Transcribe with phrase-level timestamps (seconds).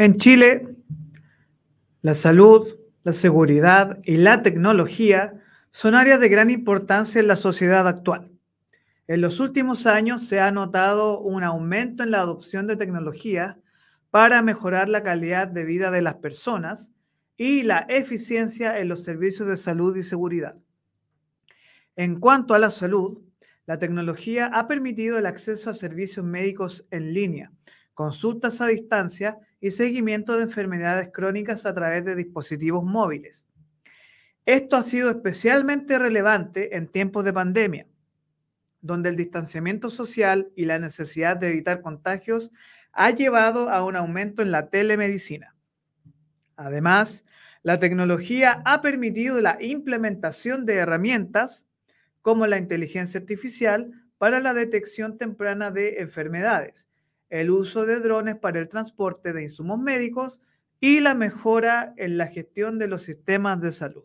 [0.00, 0.66] En Chile,
[2.00, 2.66] la salud,
[3.02, 5.34] la seguridad y la tecnología
[5.72, 8.32] son áreas de gran importancia en la sociedad actual.
[9.08, 13.58] En los últimos años se ha notado un aumento en la adopción de tecnologías
[14.08, 16.90] para mejorar la calidad de vida de las personas
[17.36, 20.56] y la eficiencia en los servicios de salud y seguridad.
[21.94, 23.20] En cuanto a la salud,
[23.66, 27.52] la tecnología ha permitido el acceso a servicios médicos en línea,
[27.92, 33.46] consultas a distancia y seguimiento de enfermedades crónicas a través de dispositivos móviles.
[34.46, 37.86] Esto ha sido especialmente relevante en tiempos de pandemia,
[38.80, 42.50] donde el distanciamiento social y la necesidad de evitar contagios
[42.92, 45.54] ha llevado a un aumento en la telemedicina.
[46.56, 47.24] Además,
[47.62, 51.66] la tecnología ha permitido la implementación de herramientas
[52.22, 56.89] como la inteligencia artificial para la detección temprana de enfermedades,
[57.30, 60.42] el uso de drones para el transporte de insumos médicos
[60.80, 64.04] y la mejora en la gestión de los sistemas de salud.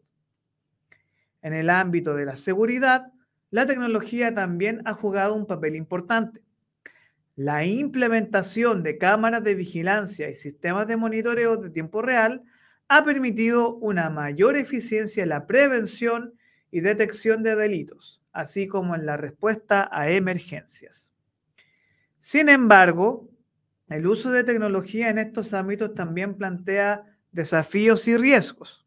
[1.41, 3.11] En el ámbito de la seguridad,
[3.49, 6.41] la tecnología también ha jugado un papel importante.
[7.35, 12.43] La implementación de cámaras de vigilancia y sistemas de monitoreo de tiempo real
[12.87, 16.33] ha permitido una mayor eficiencia en la prevención
[16.71, 21.14] y detección de delitos, así como en la respuesta a emergencias.
[22.25, 23.29] Sin embargo,
[23.87, 28.83] el uso de tecnología en estos ámbitos también plantea desafíos y riesgos.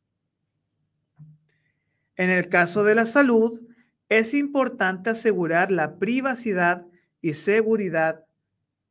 [2.16, 3.60] En el caso de la salud,
[4.08, 6.84] es importante asegurar la privacidad
[7.20, 8.24] y seguridad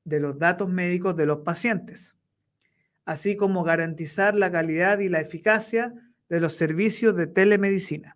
[0.06, 2.16] de los datos médicos de los pacientes,
[3.04, 5.94] así como garantizar la calidad y la eficacia
[6.30, 8.16] de los servicios de telemedicina.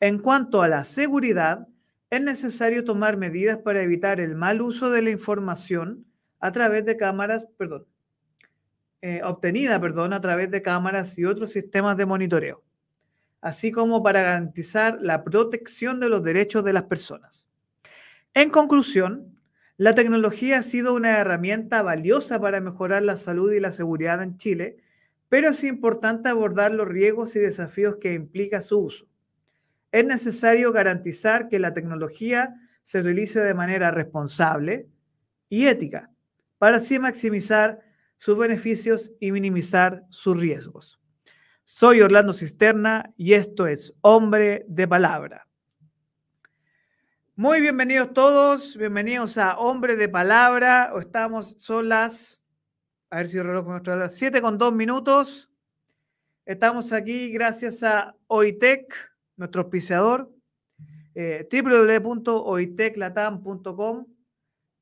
[0.00, 1.68] En cuanto a la seguridad,
[2.10, 6.06] es necesario tomar medidas para evitar el mal uso de la información
[6.40, 7.86] a través de cámaras, perdón,
[9.02, 12.64] eh, obtenida, perdón, a través de cámaras y otros sistemas de monitoreo,
[13.40, 17.46] así como para garantizar la protección de los derechos de las personas.
[18.34, 19.38] En conclusión,
[19.76, 24.36] la tecnología ha sido una herramienta valiosa para mejorar la salud y la seguridad en
[24.36, 24.78] Chile,
[25.28, 29.07] pero es importante abordar los riesgos y desafíos que implica su uso
[29.92, 34.88] es necesario garantizar que la tecnología se utilice de manera responsable
[35.48, 36.10] y ética
[36.58, 37.80] para así maximizar
[38.16, 41.00] sus beneficios y minimizar sus riesgos.
[41.64, 45.46] Soy Orlando Cisterna y esto es Hombre de Palabra.
[47.36, 50.92] Muy bienvenidos todos, bienvenidos a Hombre de Palabra.
[50.98, 52.42] Estamos, son las,
[53.10, 55.48] a ver si el reloj con 7 con 2 minutos.
[56.44, 58.92] Estamos aquí gracias a OITEC,
[59.38, 60.30] nuestro auspiciador,
[61.14, 61.48] eh.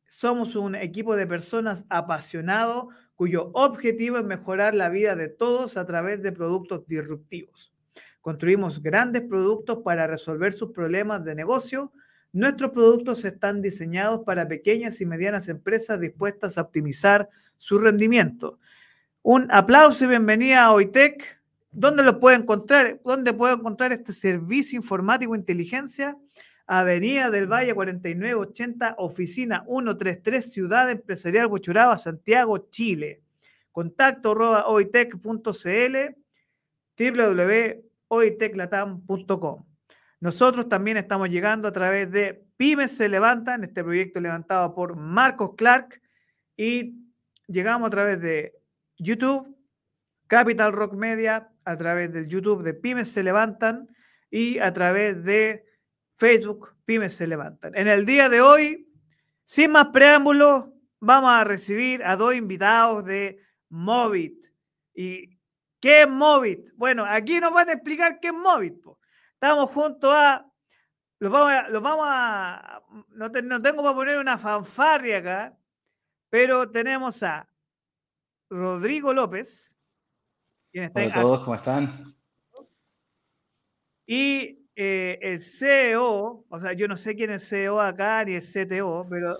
[0.09, 5.87] Somos un equipo de personas apasionados cuyo objetivo es mejorar la vida de todos a
[5.87, 7.73] través de productos disruptivos.
[8.21, 11.93] Construimos grandes productos para resolver sus problemas de negocio.
[12.33, 18.59] Nuestros productos están diseñados para pequeñas y medianas empresas dispuestas a optimizar su rendimiento.
[19.23, 21.36] Un aplauso y bienvenida a OITEC.
[21.77, 22.99] ¿Dónde lo puede encontrar?
[23.05, 26.17] ¿Dónde puede encontrar este servicio informático e inteligencia?
[26.67, 33.21] Avenida del Valle 4980, oficina 133, Ciudad Empresarial Huachuraba, Santiago, Chile.
[33.73, 35.21] Contacto arroba oitec.cl,
[36.99, 39.65] www.oiteclatam.com.
[40.21, 45.51] Nosotros también estamos llegando a través de Pymes se levantan, este proyecto levantado por Marcos
[45.59, 46.01] Clark,
[46.57, 46.95] y
[47.47, 48.55] llegamos a través de
[48.97, 49.55] YouTube,
[50.27, 53.89] Capital Rock Media, a través del YouTube de Pymes se levantan
[54.31, 55.65] y a través de
[56.17, 57.75] Facebook Pymes se levantan.
[57.77, 58.89] En el día de hoy,
[59.45, 60.67] sin más preámbulos,
[61.01, 64.47] vamos a recibir a dos invitados de Movit.
[64.95, 65.39] ¿Y
[65.81, 66.71] qué es Movit?
[66.77, 68.75] Bueno, aquí nos van a explicar qué es Movit.
[69.35, 70.51] Estamos junto a
[71.19, 75.57] los vamos a, no, no, tengo para poner una fanfarria acá,
[76.29, 77.49] pero tenemos a
[78.51, 79.76] Rodrigo López,
[80.79, 82.15] Hola a todos, ¿cómo están?
[84.07, 88.43] Y eh, el CEO, o sea, yo no sé quién es CEO acá ni el
[88.43, 89.39] CTO, pero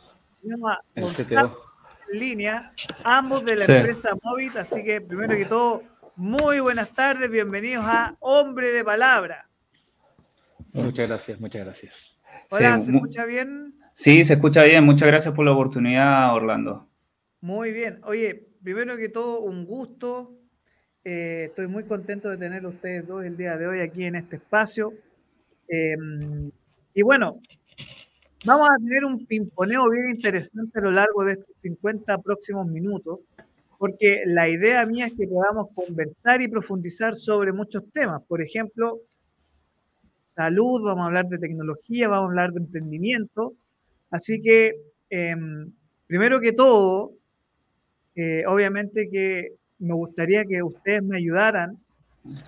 [0.95, 1.63] el CTO.
[2.11, 2.73] en línea,
[3.05, 5.83] ambos de la empresa Movit, así que primero que todo,
[6.17, 9.47] muy buenas tardes, bienvenidos a Hombre de Palabra.
[10.73, 12.21] Muchas gracias, muchas gracias.
[12.51, 13.75] Hola, ¿se escucha bien?
[13.93, 16.89] Sí, se escucha bien, muchas gracias por la oportunidad, Orlando.
[17.43, 20.33] Muy bien, oye, primero que todo, un gusto
[21.09, 24.17] eh, estoy muy contento de tener a ustedes dos el día de hoy aquí en
[24.17, 24.93] este espacio.
[25.69, 26.51] Em,
[26.95, 27.41] y bueno,
[28.45, 33.21] vamos a tener un pimponeo bien interesante a lo largo de estos 50 próximos minutos.
[33.79, 38.23] porque la idea mía es que podamos conversar y profundizar sobre muchos temas.
[38.27, 39.01] Por ejemplo,
[40.25, 43.53] salud, vamos a hablar de tecnología, vamos a hablar de emprendimiento.
[44.11, 44.73] Así que,
[45.11, 45.71] em,
[46.07, 47.13] primero que todo,
[48.15, 51.79] eh, obviamente que me gustaría que ustedes me ayudaran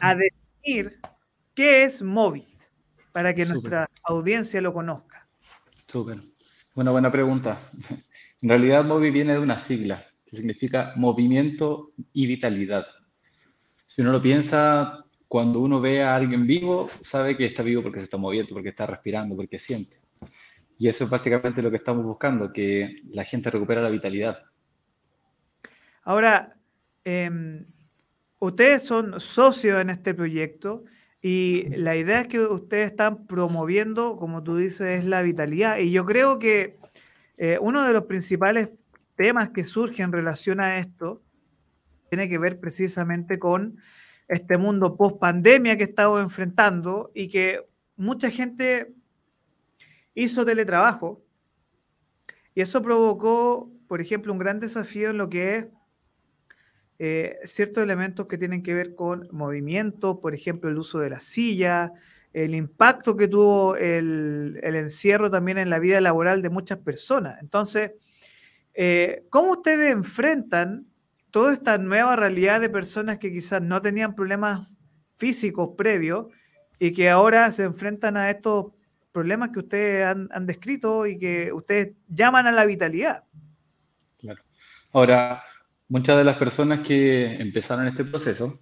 [0.01, 0.99] a definir
[1.55, 2.47] qué es Movit,
[3.13, 5.27] para que nuestra audiencia lo conozca.
[5.87, 6.23] Súper.
[6.75, 7.59] Una buena pregunta.
[8.41, 12.87] En realidad, Movit viene de una sigla que significa movimiento y vitalidad.
[13.87, 17.99] Si uno lo piensa, cuando uno ve a alguien vivo, sabe que está vivo porque
[17.99, 20.01] se está moviendo, porque está respirando, porque siente.
[20.79, 24.39] Y eso es básicamente lo que estamos buscando, que la gente recupere la vitalidad.
[26.05, 26.58] Ahora,
[27.09, 27.67] em,
[28.39, 30.85] ustedes son socios en este proyecto
[31.23, 35.79] y la idea es que ustedes están promoviendo, como tú dices, es la vitalidad.
[35.79, 36.79] Y yo creo que
[37.39, 38.71] eh, uno de los principales
[39.17, 41.23] temas que surgen en relación a esto
[42.11, 43.79] tiene que ver precisamente con
[44.29, 47.63] este mundo post pandemia que estamos enfrentando y que
[47.97, 48.93] mucha gente
[50.15, 51.23] hizo teletrabajo
[52.55, 55.67] y eso provocó, por ejemplo, un gran desafío en lo que es
[56.99, 61.21] eh, ciertos elementos que tienen que ver con movimiento, por ejemplo, el uso de la
[61.21, 61.93] silla,
[62.33, 67.41] el impacto que tuvo el, encierro también en la vida laboral de muchas personas.
[67.41, 67.93] Entonces,
[68.75, 70.87] eh, ¿cómo ustedes enfrentan
[71.31, 74.73] toda esta nueva realidad de personas que quizás no tenían problemas
[75.17, 76.27] físicos previos
[76.79, 78.73] y que ahora se enfrentan a estos
[79.13, 83.25] problemas que ustedes han, descrito y que ustedes llaman a la vitalidad.
[84.19, 84.43] Claro.
[84.93, 85.43] Ahora,
[85.89, 88.59] muchas de las personas que empezaron este proceso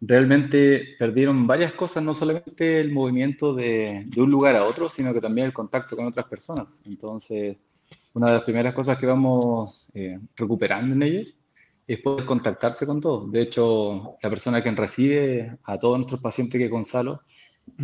[0.00, 5.20] realmente perdieron varias cosas, no solamente el movimiento de, un lugar a otro, sino que
[5.20, 6.66] también el contacto con otras personas.
[6.84, 7.56] Entonces,
[8.14, 11.34] una de las primeras cosas que vamos eh, recuperando en ellos
[11.86, 13.32] es poder contactarse con todos.
[13.32, 17.22] De hecho, la persona que recibe a todos nuestros pacientes que es Gonzalo,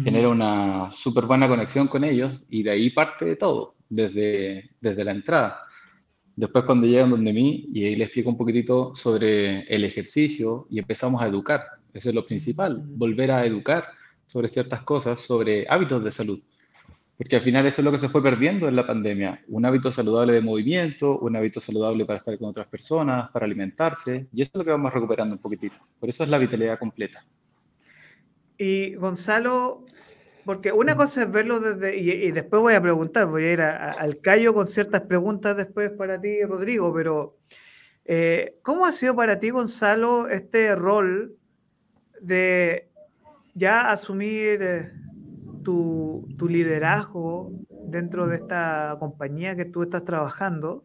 [0.02, 5.04] genera una súper buena conexión con ellos y de ahí parte de todo, desde, desde
[5.04, 5.60] la entrada.
[6.36, 10.78] Después cuando llegan donde mí y ahí les explico un poquitito sobre el ejercicio y
[10.78, 11.62] empezamos a educar.
[11.92, 13.86] Eso es lo principal, volver a educar
[14.26, 16.40] sobre ciertas cosas, sobre hábitos de salud.
[17.16, 19.40] Porque al final eso es lo que se fue perdiendo en la pandemia.
[19.46, 24.26] Un hábito saludable de movimiento, un hábito saludable para estar con otras personas, para alimentarse.
[24.32, 25.76] Y eso es lo que vamos recuperando un poquitito.
[26.00, 27.24] Por eso es la vitalidad completa.
[28.58, 29.86] Y Gonzalo,
[30.44, 34.20] porque una cosa es verlo desde, y, después voy a preguntar, voy a ir al
[34.20, 37.38] callo con ciertas preguntas después para ti, Rodrigo, pero
[38.04, 41.36] eh, ¿cómo ha sido para ti, Gonzalo, este rol
[42.20, 42.88] de
[43.54, 44.62] ya asumir...
[44.62, 44.92] Eh,
[45.64, 50.84] tu, liderazgo dentro de esta compañía que tú estás trabajando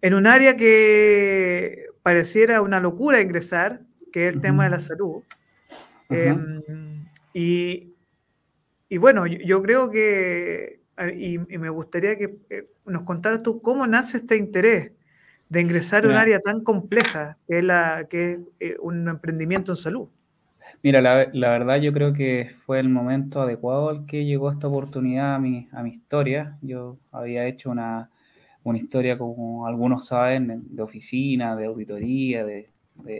[0.00, 3.80] en un área que pareciera una locura ingresar,
[4.12, 5.22] que es el tema de la salud.
[6.08, 6.62] Em,
[7.34, 7.95] y,
[8.98, 10.80] bueno, yo, creo que,
[11.16, 14.92] y, me gustaría que eh, nos contaras tú cómo nace este interés
[15.48, 19.72] de ingresar a un área tan compleja que es, la, que es eh, un emprendimiento
[19.72, 20.08] en salud.
[20.82, 25.36] Mira, la, verdad yo creo que fue el momento adecuado al que llegó esta oportunidad
[25.36, 26.58] a mi, a mi historia.
[26.62, 28.10] Yo había hecho una,
[28.74, 32.70] historia, como algunos saben, de oficina, de auditoría, de,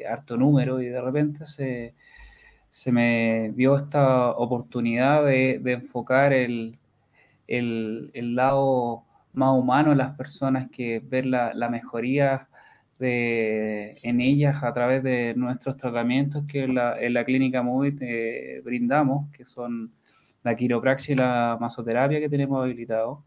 [0.09, 1.95] harto número, y de repente se,
[2.93, 6.79] me dio esta oportunidad de, enfocar el,
[8.13, 12.49] lado más humano de las personas, que ver la, la mejoría
[12.99, 19.45] en ellas a través de nuestros tratamientos que en la, clínica MOVIT eh, brindamos, que
[19.45, 19.93] son
[20.43, 23.25] la quiropraxia y la masoterapia que tenemos habilitado.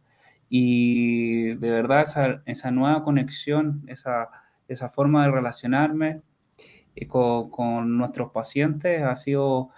[0.49, 4.29] Y de verdad esa, esa nueva conexión, esa,
[4.67, 6.21] esa, forma de relacionarme
[7.07, 9.69] con, con, nuestros pacientes ha sido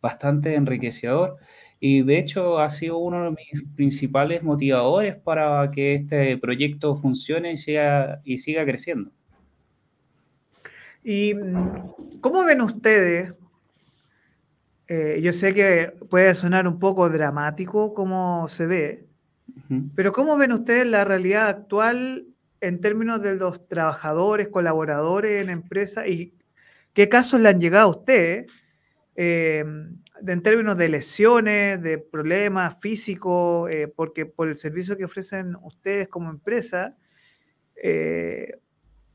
[0.00, 1.36] bastante enriquecedor
[1.78, 7.52] y de hecho ha sido uno de mis principales motivadores para que este proyecto funcione
[7.52, 9.10] y siga, y siga creciendo.
[11.02, 13.32] ¿Y mm, cómo ven ustedes?
[14.88, 19.06] Eh, yo sé que puede sonar un poco dramático como se ve,
[19.94, 22.26] pero ¿cómo ven ustedes la realidad actual
[22.60, 26.34] en términos de los trabajadores, colaboradores en empresas y
[26.92, 28.52] qué casos le han llegado a ustedes?
[29.16, 29.64] Eh,
[30.26, 36.08] en términos de lesiones, de problemas físicos, eh, porque por el servicio que ofrecen ustedes
[36.08, 36.96] como empresa,
[37.82, 38.58] eh,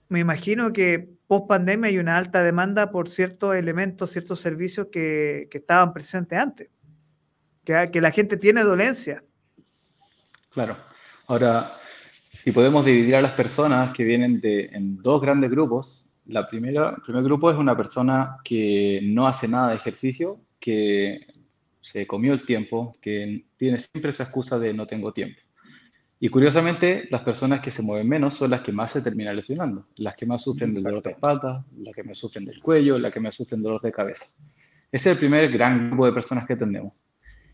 [0.09, 5.47] me imagino que post pandemia hay una alta demanda por ciertos elementos, ciertos servicios que,
[5.51, 6.69] estaban presentes antes,
[7.63, 9.23] que, la gente tiene dolencia.
[10.51, 10.77] Claro.
[11.27, 11.71] Ahora,
[12.35, 16.89] si podemos dividir a las personas que vienen de, en dos grandes grupos, La primera,
[16.97, 21.27] el primer grupo es una persona que no hace nada de ejercicio, que
[21.81, 25.39] se comió el tiempo, que tiene siempre esa excusa de no tengo tiempo.
[26.19, 29.85] Y curiosamente, las personas que se mueven menos son las que más se terminan lesionando,
[29.97, 33.13] las que más sufren del dolor de espalda, las que más sufren del cuello, las
[33.13, 34.25] que más sufren dolor de cabeza.
[34.91, 36.93] Ese es el primer gran grupo de personas que tenemos.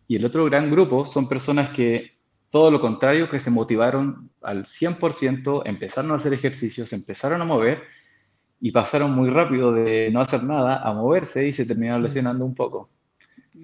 [0.07, 2.20] Y el otro gran grupo son personas que,
[2.51, 7.81] todo lo contrario, que se motivaron al 100%, empezaron a hacer ejercicios, empezaron a mover
[8.59, 12.53] y pasaron muy rápido de no hacer nada a moverse y se terminaron lesionando un
[12.53, 12.89] poco.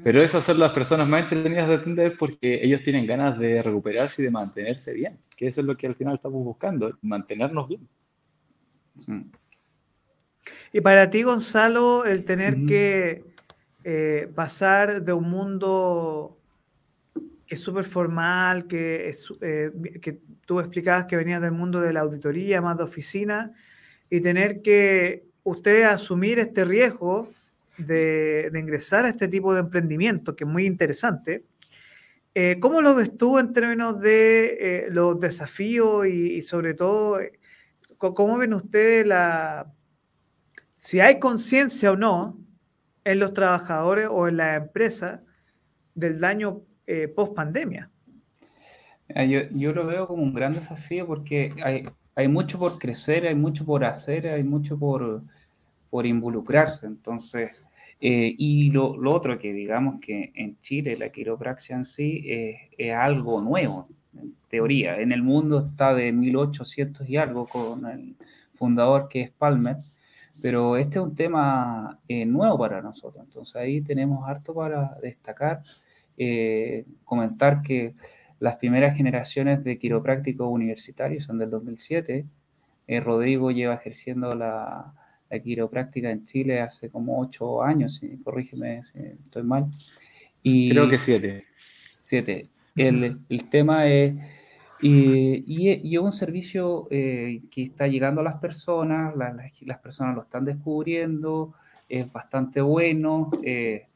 [0.03, 4.22] Pero eso hacer las personas más entretenidas de atender porque ellos tienen ganas de recuperarse
[4.22, 7.88] y de mantenerse bien, que eso es lo que al final estamos buscando, mantenernos bien.
[10.72, 13.24] Y para ti, Gonzalo, el tener que
[13.84, 16.37] eh, pasar de un mundo
[17.48, 21.94] que es súper formal, que, es, eh, que tú explicabas que venías del mundo de
[21.94, 23.54] la auditoría, más de oficina,
[24.10, 27.30] y tener que usted asumir este riesgo
[27.77, 31.46] de, ingresar a este tipo de emprendimiento, que es muy interesante.
[32.34, 37.39] Eh, ¿Cómo lo ves tú en términos de eh, los desafíos y, sobre todo, eh,
[37.98, 39.72] cómo ven ustedes la,
[40.77, 42.38] si hay conciencia o no
[43.04, 45.24] en los trabajadores o en la empresa
[45.96, 46.62] del daño
[47.15, 47.89] post pandemia?
[49.10, 53.36] Yo, yo, lo veo como un gran desafío porque hay, hay mucho por crecer, hay
[53.36, 55.24] mucho por hacer, hay mucho por,
[55.89, 56.88] por involucrarse.
[56.88, 57.51] Entonces,
[58.00, 63.41] eh, y lo, otro que digamos que en Chile la quiropraxia en sí es algo
[63.41, 65.00] nuevo, en teoría.
[65.00, 68.15] En el mundo está de 1800 y algo con el
[68.53, 69.77] fundador que es Palmer,
[70.41, 73.24] pero este es un tema eh, nuevo para nosotros.
[73.25, 75.62] Entonces ahí tenemos harto para destacar,
[76.18, 77.94] eh, comentar que
[78.40, 82.26] las primeras generaciones de quiroprácticos universitarios son del 2007.
[83.04, 84.94] Rodrigo lleva ejerciendo la,
[85.30, 89.68] la quiropráctica en Chile hace como ocho años, corrígeme si estoy mal.
[90.42, 91.46] Y, Creo que siete.
[91.98, 92.50] Siete.
[92.76, 94.14] El, el tema es,
[94.82, 100.16] y, y, es un servicio eh, que está llegando a las personas, las, las, personas
[100.16, 101.56] lo están descubriendo,
[101.90, 103.32] es bastante bueno.
[103.44, 103.88] Eh,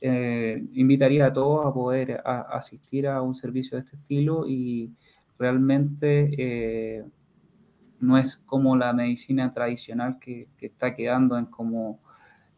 [0.00, 4.92] eh, invitaría a todos a poder asistir a un servicio de este estilo y
[5.38, 7.04] realmente
[8.00, 12.00] no es como la medicina tradicional que, está quedando en como,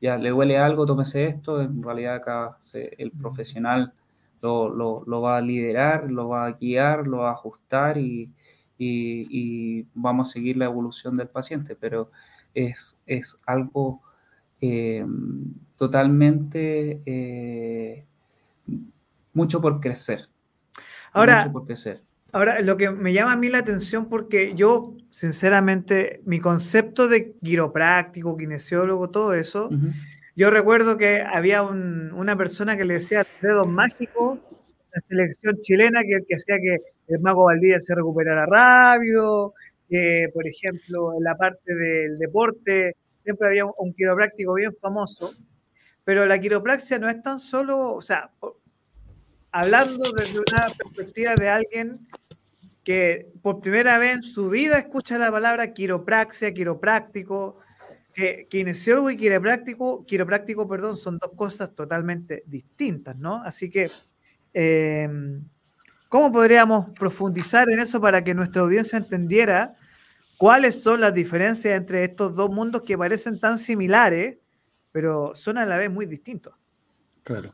[0.00, 3.92] ya le huele algo, tómese esto, en realidad acá el profesional
[4.40, 8.30] lo, va a liderar, lo va a guiar, lo va a ajustar y,
[9.94, 12.10] vamos a seguir la evolución del paciente, pero
[12.52, 14.02] es, es algo
[14.62, 15.04] eh,
[15.76, 18.04] totalmente eh,
[19.34, 20.28] mucho por crecer.
[21.12, 22.00] Ahora, mucho por crecer.
[22.30, 27.32] Ahora, lo que me llama a mí la atención porque yo, sinceramente, mi concepto de
[27.42, 29.68] quiropráctico, kinesiólogo, todo eso,
[30.36, 34.38] yo recuerdo que había una persona que le decía dedos mágicos,
[34.94, 36.76] la selección chilena, que, que hacía que
[37.08, 39.52] el mago Valdía se recuperara rápido,
[39.88, 45.32] que, por ejemplo, en la parte del deporte siempre había un, quiropráctico bien famoso,
[46.04, 48.30] pero la quiropraxia no es tan solo, o sea,
[49.50, 52.08] hablando desde una perspectiva de alguien
[52.84, 57.58] que por primera vez en su vida escucha la palabra quiropraxia, quiropráctico,
[58.12, 63.42] que kinesiólogo y quiropráctico, quiropráctico, perdón, son dos cosas totalmente distintas, ¿no?
[63.42, 63.90] Así que,
[64.52, 65.42] em,
[66.08, 69.76] ¿cómo podríamos profundizar en eso para que nuestra audiencia entendiera
[70.42, 74.38] cuáles son las diferencias entre estos dos mundos que parecen tan similares,
[74.90, 76.52] pero son a la vez muy distintos?
[77.22, 77.52] Claro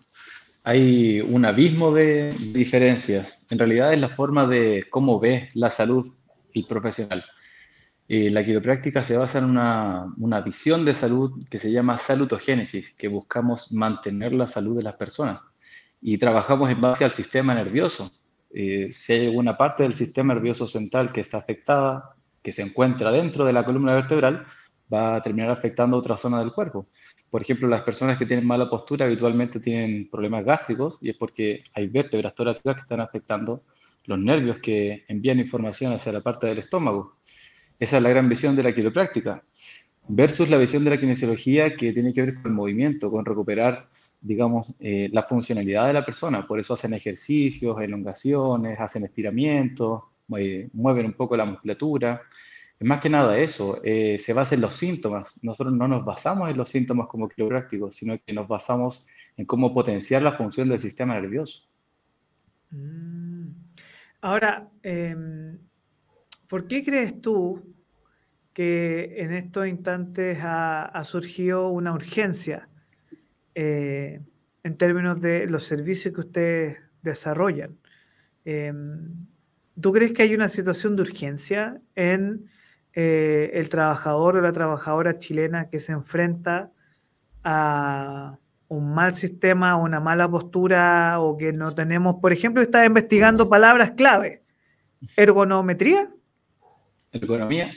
[0.68, 3.42] hay un abismo de diferencias.
[3.48, 6.06] En realidad es la forma de cómo ves la salud
[6.52, 7.24] y profesional.
[8.06, 12.92] Eh, la quiropráctica se basa en una, una, visión de salud que se llama salutogénesis,
[12.92, 15.40] que buscamos mantener la salud de las personas
[16.02, 18.12] y trabajamos en base al sistema nervioso.
[18.50, 22.14] Eh, si hay alguna parte del sistema nervioso central que está afectada,
[22.48, 24.46] que se encuentra dentro de la columna vertebral,
[24.90, 26.86] va a terminar afectando otra zona del cuerpo.
[27.28, 31.62] Por ejemplo, las personas que tienen mala postura habitualmente tienen problemas gástricos y es porque
[31.74, 33.64] hay vértebras torácicas que están afectando
[34.06, 37.18] los nervios que envían información hacia la parte del estómago.
[37.78, 39.44] Esa es la gran visión de la quiropráctica.
[40.08, 43.90] Versus la visión de la kinesiología que tiene que ver con el movimiento, con recuperar,
[44.22, 46.46] digamos, eh, la funcionalidad de la persona.
[46.46, 52.22] Por eso hacen ejercicios, elongaciones, hacen estiramientos, mueven un poco la musculatura
[52.80, 55.38] más que nada eso, eh, se basa en los síntomas.
[55.42, 59.06] Nosotros no nos basamos en los síntomas como quiroprácticos, sino que nos basamos
[59.36, 61.64] en cómo potenciar la función del sistema nervioso.
[62.70, 63.48] Mm.
[64.20, 65.58] Ahora, em,
[66.46, 67.74] ¿por qué crees tú
[68.52, 72.68] que en estos instantes ha, surgido una urgencia
[73.54, 74.20] eh,
[74.64, 77.78] en términos de los servicios que ustedes desarrollan.
[79.80, 82.48] ¿Tú crees que hay una situación de urgencia en
[82.94, 86.72] eh, el trabajador o la trabajadora chilena que se enfrenta
[87.44, 93.48] a un mal sistema, una mala postura o que no tenemos, por ejemplo, está investigando
[93.48, 94.42] palabras clave.
[95.16, 96.10] Ergonometría.
[97.12, 97.72] Ergonomía.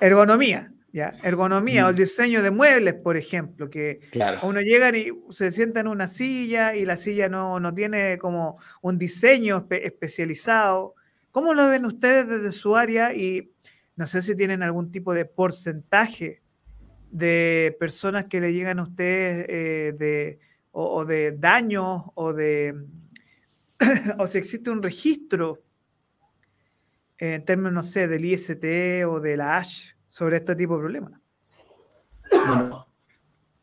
[0.00, 1.14] Ergonomía, ya.
[1.22, 1.98] Ergonomía o el mm.
[1.98, 4.00] diseño de muebles, por ejemplo, que
[4.42, 8.58] uno llega y se sienta en una silla y la silla no, no tiene como
[8.82, 10.94] un diseño especializado.
[11.34, 13.12] ¿Cómo lo ven ustedes desde su área?
[13.12, 13.50] Y
[13.96, 16.42] no sé si tienen algún tipo de porcentaje
[17.10, 20.38] de personas que le llegan a ustedes eh, de,
[20.70, 22.86] o, de daños o de
[24.18, 25.60] o si existe un registro
[27.18, 28.64] en términos, no sé, del IST
[29.04, 31.20] o de la ASH sobre este tipo de problemas.
[32.30, 32.86] Bueno,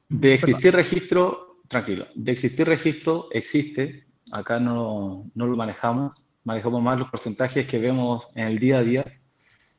[0.10, 7.00] de existir registro, tranquilo, de existir registro existe, acá no, no lo manejamos, manejamos más
[7.00, 9.06] los porcentajes que vemos en el día a día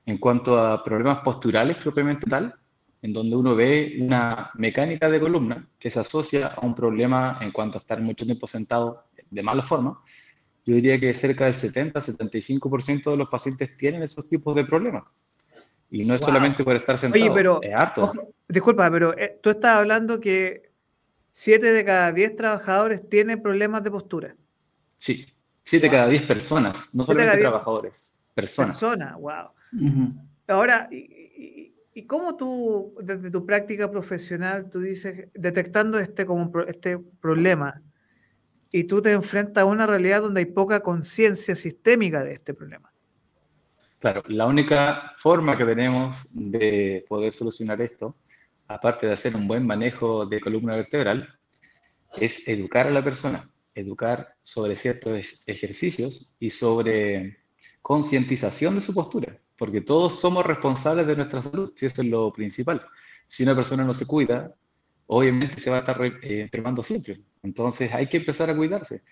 [0.06, 2.54] en cuanto a problemas posturales propiamente tal,
[3.02, 7.50] en donde uno ve una mecánica de columna que se asocia a un problema en
[7.50, 10.00] cuanto a estar mucho tiempo sentado de mala forma,
[10.64, 15.04] yo diría que cerca del 70-75% de los pacientes tienen esos tipos de problemas.
[15.90, 18.12] Y no es solamente por estar sentado, Oye, pero, es harto.
[18.48, 20.70] disculpa, pero eh, tú estás hablando que
[21.32, 24.36] 7 de cada 10 trabajadores tienen problemas de postura.
[24.98, 25.26] Sí,
[25.64, 28.78] 7 de cada 10 personas, no solamente trabajadores, personas.
[28.78, 29.50] Personas, wow.
[30.48, 37.80] Ahora, ¿y, cómo tú, desde tu práctica profesional, tú dices, detectando este, como, este problema,
[38.70, 42.90] y tú te enfrentas a una realidad donde hay poca conciencia sistémica de este problema?
[43.98, 48.16] Claro, la única forma que tenemos de poder solucionar esto,
[48.66, 51.38] aparte de hacer un buen manejo de columna vertebral,
[52.18, 57.38] es educar a la persona, educar sobre ciertos ejercicios y sobre
[57.82, 62.32] concientización de su postura porque todos somos responsables de nuestra salud, si eso es lo
[62.32, 62.84] principal.
[63.28, 64.52] Si una persona no se cuida,
[65.06, 66.50] obviamente se va a estar eh,
[66.82, 67.20] siempre.
[67.44, 69.02] Entonces hay que empezar a cuidarse.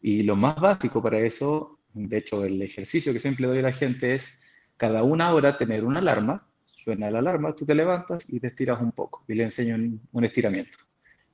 [0.00, 3.72] Y lo más básico para eso, de hecho el ejercicio que siempre doy a la
[3.72, 4.38] gente es
[4.76, 8.80] cada una hora tener una alarma, suena la alarma, tú te levantas y te estiras
[8.80, 9.74] un poco y le enseño
[10.12, 10.78] un, estiramiento.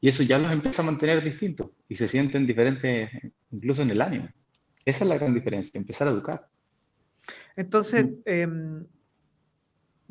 [0.00, 3.10] Y eso ya los empieza a mantener distintos y se sienten diferentes
[3.50, 4.28] incluso en el ánimo.
[4.84, 6.48] Esa es la gran diferencia, empezar a educar.
[7.56, 8.84] Entonces, em,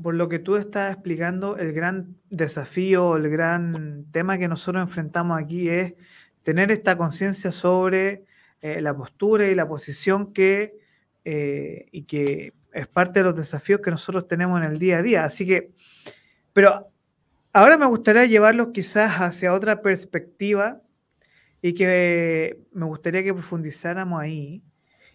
[0.02, 5.38] por lo que tú estás explicando, el gran desafío, el gran tema que nosotros enfrentamos
[5.38, 5.94] aquí es
[6.42, 8.26] tener esta conciencia sobre
[8.62, 10.80] eh, la postura y la posición que,
[11.26, 15.02] eh, y que es parte de los desafíos que nosotros tenemos en el día a
[15.04, 15.24] día.
[15.24, 15.72] Así que,
[16.54, 16.93] pero
[17.54, 20.82] ahora me gustaría llevarlos quizás hacia otra perspectiva
[21.62, 24.62] y que me gustaría que profundizáramos ahí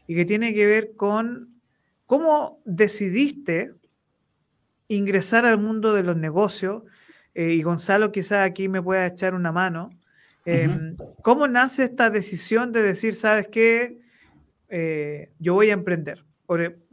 [0.07, 1.59] y que tiene que ver con
[2.09, 3.75] ¿Cómo decidiste
[4.89, 6.85] ingresar al mundo de los negocios?
[7.35, 9.91] Eh, y Gonzalo quizás aquí me pueda echar una mano.
[10.47, 13.99] Em, ¿Cómo nace esta decisión de decir, sabes qué,
[14.71, 16.25] eh, yo voy a emprender?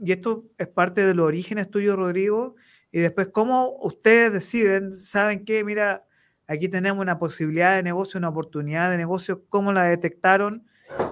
[0.03, 2.57] Y esto es parte de los orígenes tuyos, Rodrigo.
[2.95, 6.05] Y después, ¿cómo ustedes deciden, saben qué, mira,
[6.47, 10.65] aquí tenemos una posibilidad de negocio, una oportunidad de negocio, ¿cómo la detectaron?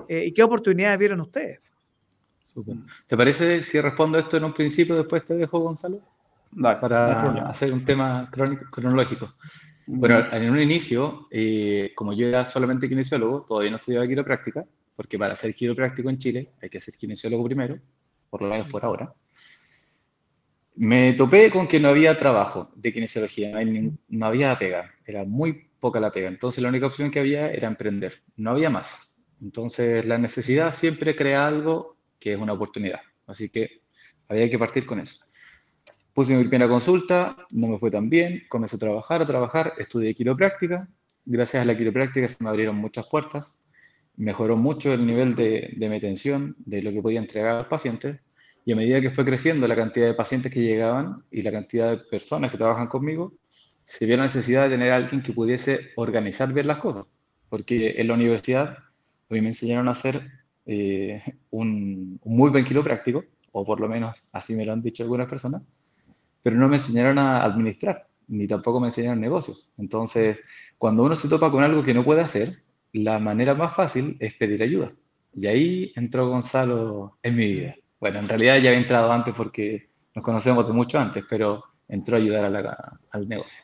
[0.07, 1.59] Eh, ¿Y qué oportunidades vieron ustedes?
[3.05, 5.99] ¿Te parece si respondo esto en un principio, después te dejo, Gonzalo?
[6.55, 8.31] para hacer un tema
[8.71, 9.33] cronológico.
[9.85, 14.63] Bueno, en un inicio, eh, como yo era solamente kinesiólogo, todavía no estudiaba quiropráctica,
[14.95, 17.77] porque para ser quiropráctico en Chile hay que ser kinesiólogo primero,
[18.29, 19.13] por lo menos por ahora.
[20.75, 25.69] Me topé con que no había trabajo de kinesiología, no, no había pega, era muy
[25.79, 26.29] poca la pega.
[26.29, 29.15] Entonces la única opción que había era emprender, no había más.
[29.41, 33.01] Entonces la necesidad siempre crea algo que es una oportunidad.
[33.27, 33.81] Así que
[34.27, 35.25] había que partir con eso.
[36.13, 40.13] Puse mi primera consulta, no me fue tan bien, comencé a trabajar, a trabajar, estudié
[40.13, 40.87] quiropráctica.
[41.25, 43.55] Gracias a la quiropráctica se me abrieron muchas puertas,
[44.15, 48.21] mejoró mucho el nivel de, de mi atención, de lo que podía entregar al paciente.
[48.65, 51.91] Y a medida que fue creciendo la cantidad de pacientes que llegaban y la cantidad
[51.91, 53.33] de personas que trabajan conmigo,
[53.85, 57.05] se vio la necesidad de tener alguien que pudiese organizar bien las cosas.
[57.49, 60.29] Porque en la universidad a mí me enseñaron a hacer
[60.65, 61.21] eh,
[61.51, 65.61] un, muy buen quiropráctico, o por lo menos así me lo han dicho algunas personas,
[66.41, 69.69] pero no me enseñaron a administrar, ni tampoco me enseñaron negocios.
[69.77, 70.41] Entonces,
[70.77, 74.33] cuando uno se topa con algo que no puede hacer, la manera más fácil es
[74.35, 74.93] pedir ayuda.
[75.35, 77.75] Y ahí entró Gonzalo en mi vida.
[78.03, 82.17] Bueno, en realidad ya había entrado antes porque nos conocemos de mucho antes, pero entró
[82.17, 83.63] a ayudar al negocio.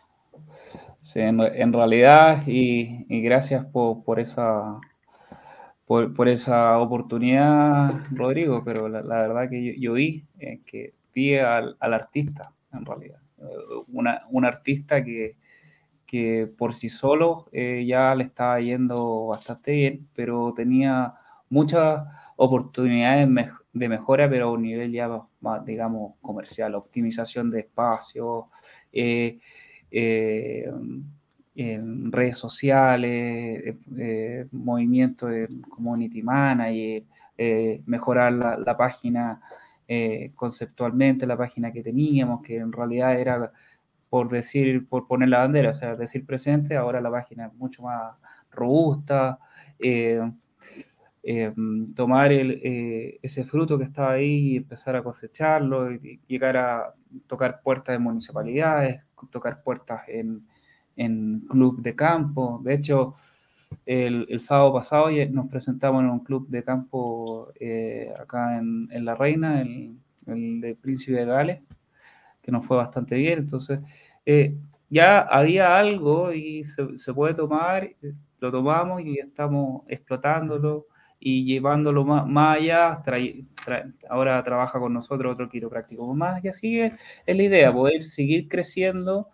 [1.01, 4.79] Sí, en, realidad, y, gracias por, esa,
[5.85, 12.53] por, esa oportunidad, Rodrigo, pero la, verdad que yo, vi eh, que vi al, artista,
[12.71, 13.19] en realidad.
[13.89, 15.35] Una, un artista que,
[16.05, 21.13] que por sí solo eh, ya le estaba yendo bastante bien, pero tenía
[21.49, 22.07] muchas
[22.41, 23.27] oportunidades
[23.73, 25.09] de mejora, pero a un nivel ya
[25.41, 28.47] más, digamos, comercial, optimización de espacio,
[28.93, 29.39] eh,
[29.91, 30.71] eh,
[31.55, 37.03] en redes sociales, eh, movimiento de community manager,
[37.85, 39.41] mejorar la, página
[40.33, 43.51] conceptualmente, la página que teníamos, que en realidad era
[44.09, 47.83] por decir, por poner la bandera, o sea, decir presente, ahora la página es mucho
[47.83, 48.13] más
[48.49, 49.39] robusta.
[51.95, 55.89] Tomar ese fruto que estaba ahí y empezar a cosecharlo,
[56.27, 56.93] llegar a
[57.27, 60.47] tocar puertas de municipalidades, tocar puertas en,
[60.95, 62.59] en club de campo.
[62.63, 63.15] De hecho,
[63.85, 69.15] el, sábado pasado nos presentamos en un club de campo eh, acá en, en, La
[69.15, 71.61] Reina, el, el, de Príncipe de Gales,
[72.41, 73.39] que nos fue bastante bien.
[73.39, 73.79] Entonces,
[74.25, 74.55] eh,
[74.89, 77.89] ya había algo y se, se, puede tomar,
[78.39, 80.87] lo tomamos y estamos explotándolo
[81.19, 83.03] y llevándolo más, allá.
[84.09, 86.93] ahora trabaja con nosotros otro quiropráctico más y así es,
[87.25, 89.27] es, la idea, poder seguir creciendo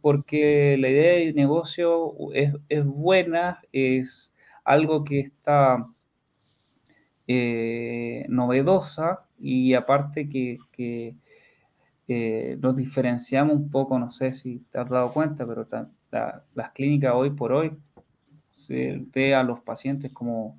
[0.00, 5.86] porque la idea de negocio es, es buena, es algo que está
[7.26, 11.14] eh, novedosa y aparte que, que
[12.08, 15.66] eh, nos diferenciamos un poco, no sé si te has dado cuenta, pero
[16.54, 17.72] las clínicas hoy por hoy
[18.56, 20.58] se ve a los pacientes como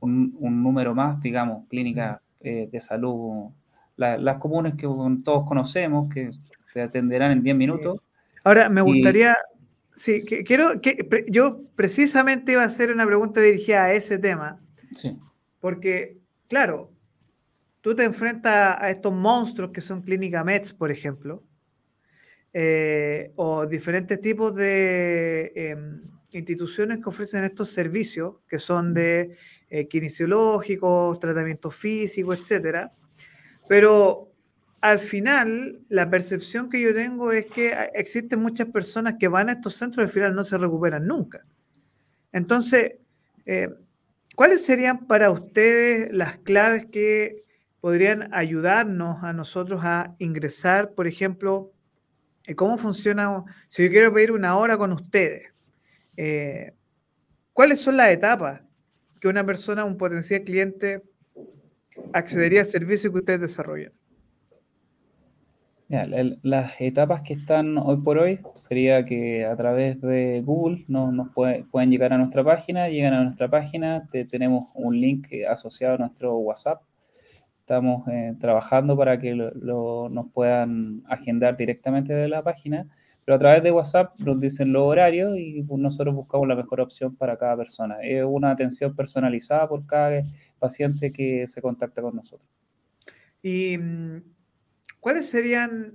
[0.00, 3.50] un, número más, digamos, clínicas eh, de salud,
[3.96, 4.86] las comunes que
[5.24, 6.30] todos conocemos, que
[6.72, 8.00] se atenderán en 10 minutos.
[8.44, 9.36] Ahora, me gustaría,
[9.92, 14.60] sí, que, quiero, que yo precisamente iba a hacer una pregunta dirigida a ese tema,
[14.94, 15.18] sí.
[15.60, 16.92] porque, claro,
[17.80, 21.42] tú te enfrentas a estos monstruos que son Clínica Mets, por ejemplo,
[22.52, 26.00] eh, o diferentes tipos de em,
[26.32, 29.36] instituciones que ofrecen estos servicios, que son de
[29.70, 32.92] eh, kinesiológicos, tratamiento físico, etcétera.
[33.68, 34.32] Pero
[34.80, 39.52] al final, la percepción que yo tengo es que existen muchas personas que van a
[39.52, 41.44] estos centros y al final no se recuperan nunca.
[42.32, 42.96] Entonces,
[43.46, 43.70] eh,
[44.34, 47.42] ¿cuáles serían para ustedes las claves que
[47.80, 51.72] podrían ayudarnos a nosotros a ingresar, por ejemplo,
[52.56, 55.52] cómo funciona, si yo quiero pedir una hora con ustedes,
[56.20, 56.72] eh,
[57.52, 58.60] ¿cuáles son las etapas
[59.20, 61.00] que una persona, un potencial cliente,
[62.12, 63.92] accedería al servicio que ustedes desarrollan?
[66.42, 71.90] las etapas que están hoy por hoy sería que a través de Google nos, pueden
[71.90, 76.82] llegar a nuestra página, llegan a nuestra página, tenemos un link asociado a nuestro WhatsApp.
[77.60, 82.86] Estamos eh, trabajando para que nos puedan agendar directamente de la página
[83.28, 86.80] pero a través de WhatsApp nos dicen los horarios y pues, nosotros buscamos la mejor
[86.80, 87.98] opción para cada persona.
[88.02, 90.22] Es una atención personalizada por cada
[90.58, 92.48] paciente que se contacta con nosotros.
[93.42, 94.22] ¿Y mm,
[94.98, 95.92] cuáles serían,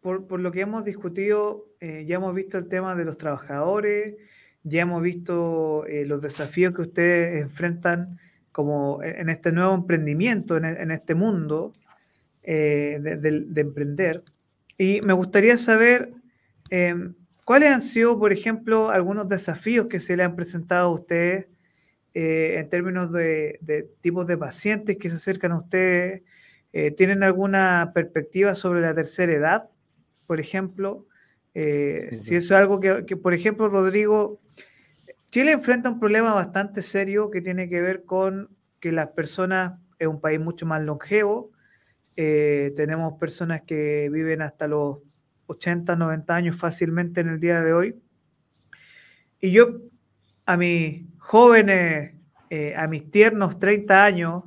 [0.00, 4.14] por, lo que hemos discutido, eh, ya hemos visto el tema de los trabajadores,
[4.62, 8.20] ya hemos visto eh, los desafíos que ustedes enfrentan
[8.52, 11.72] como en este nuevo emprendimiento, en, este mundo
[12.44, 14.22] eh, de emprender.
[14.78, 16.12] Y me gustaría saber
[16.70, 17.14] Em,
[17.46, 21.46] ¿Cuáles han sido, por ejemplo, algunos desafíos que se le han presentado a ustedes
[22.12, 26.22] eh, en términos de, tipos de pacientes que se acercan a ustedes?
[26.72, 29.68] Eh, ¿Tienen alguna perspectiva sobre la tercera edad,
[30.26, 31.06] por ejemplo?
[31.54, 34.40] Eh, si eso es algo que, que, por ejemplo, Rodrigo,
[35.30, 38.50] Chile enfrenta un problema bastante serio que tiene que ver con
[38.80, 41.52] que las personas es un país mucho más longevo.
[42.16, 44.98] tenemos personas que viven hasta los
[45.46, 47.96] 80, 90 años fácilmente en el día de hoy.
[49.40, 49.80] Y yo
[50.44, 52.14] a mis jóvenes,
[52.50, 54.44] eh, a mis tiernos 30 años,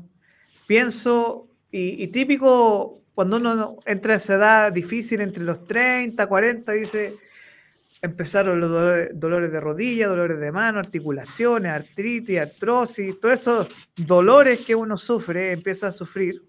[0.67, 7.15] pienso, y, típico cuando uno entra a esa edad difícil entre los 30, 40, dice,
[8.01, 8.69] empezaron los
[9.13, 15.51] dolores, de rodilla, dolores de mano, articulaciones, artritis, artrosis, todos esos dolores que uno sufre,
[15.51, 16.41] empieza a sufrir.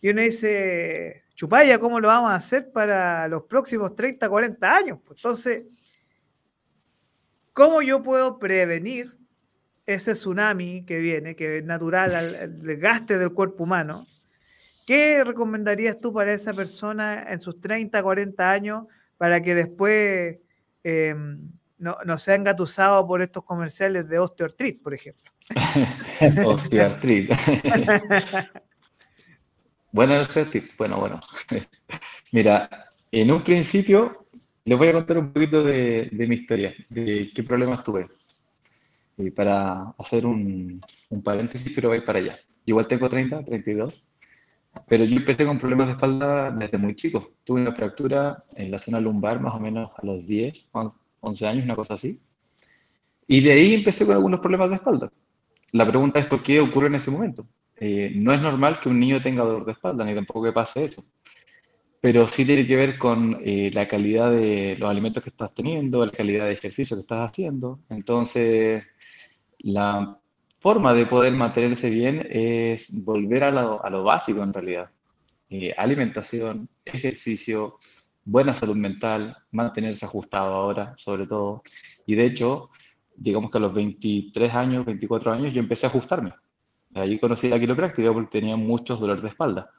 [0.00, 4.98] Y uno dice, Chupaya, ¿cómo lo vamos a hacer para los próximos 30, 40 años?
[5.04, 5.64] Pues entonces,
[7.52, 9.14] ¿cómo yo puedo prevenir
[9.84, 14.06] ese tsunami que viene, que es natural al, desgaste del cuerpo humano?
[14.86, 18.86] ¿Qué recomendarías tú para esa persona en sus 30, 40 años
[19.18, 20.38] para que después
[20.84, 25.30] em, no, no sea engatusado por estos comerciales de osteoartritis, por ejemplo.
[26.46, 27.36] osteoartritis.
[29.96, 30.14] bueno.
[30.78, 31.20] Bueno, bueno.
[32.32, 34.26] Mira, en un principio
[34.64, 38.08] les voy a contar un poquito de, mi historia, de qué problemas tuve.
[39.16, 42.38] Y para hacer un, un paréntesis, pero voy para allá.
[42.66, 44.04] Igual tengo 30, 32.
[44.86, 47.32] Pero yo empecé con problemas de espalda desde muy chico.
[47.44, 50.68] Tuve una fractura en la zona lumbar más o menos a los 10,
[51.20, 52.20] 11 años, una cosa así.
[53.26, 55.10] Y de ahí empecé con algunos problemas de espalda.
[55.72, 57.46] La pregunta es por qué ocurre en ese momento.
[57.78, 60.84] Eh, no es normal que un niño tenga dolor de espalda, ni tampoco que pase
[60.84, 61.04] eso.
[62.00, 66.04] Pero sí tiene que ver con eh, la calidad de los alimentos que estás teniendo,
[66.04, 67.80] la calidad de ejercicio que estás haciendo.
[67.90, 68.92] Entonces,
[69.58, 70.18] la
[70.60, 74.90] forma de poder mantenerse bien es volver a lo, básico en realidad.
[75.50, 77.78] Eh, alimentación, ejercicio,
[78.24, 81.62] buena salud mental, mantenerse ajustado ahora, sobre todo.
[82.06, 82.70] Y de hecho,
[83.16, 86.32] digamos que a los 23 años, 24 años, yo empecé a ajustarme.
[86.94, 89.70] Allí conocí la quiropráctica porque tenía muchos dolores de espalda.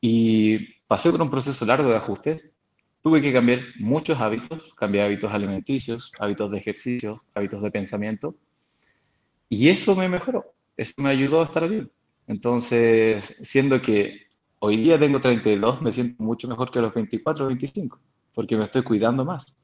[0.00, 2.52] Y pasé por un proceso largo de ajuste.
[3.02, 8.36] Tuve que cambiar muchos hábitos, cambiar hábitos alimenticios, hábitos de ejercicio, hábitos de pensamiento
[9.52, 11.90] y eso me mejoró, eso me ayudó a estar bien.
[12.26, 14.22] Entonces, siendo que
[14.60, 18.00] hoy día tengo 32, me siento mucho mejor que los 24 o 25,
[18.32, 19.54] porque me estoy cuidando más.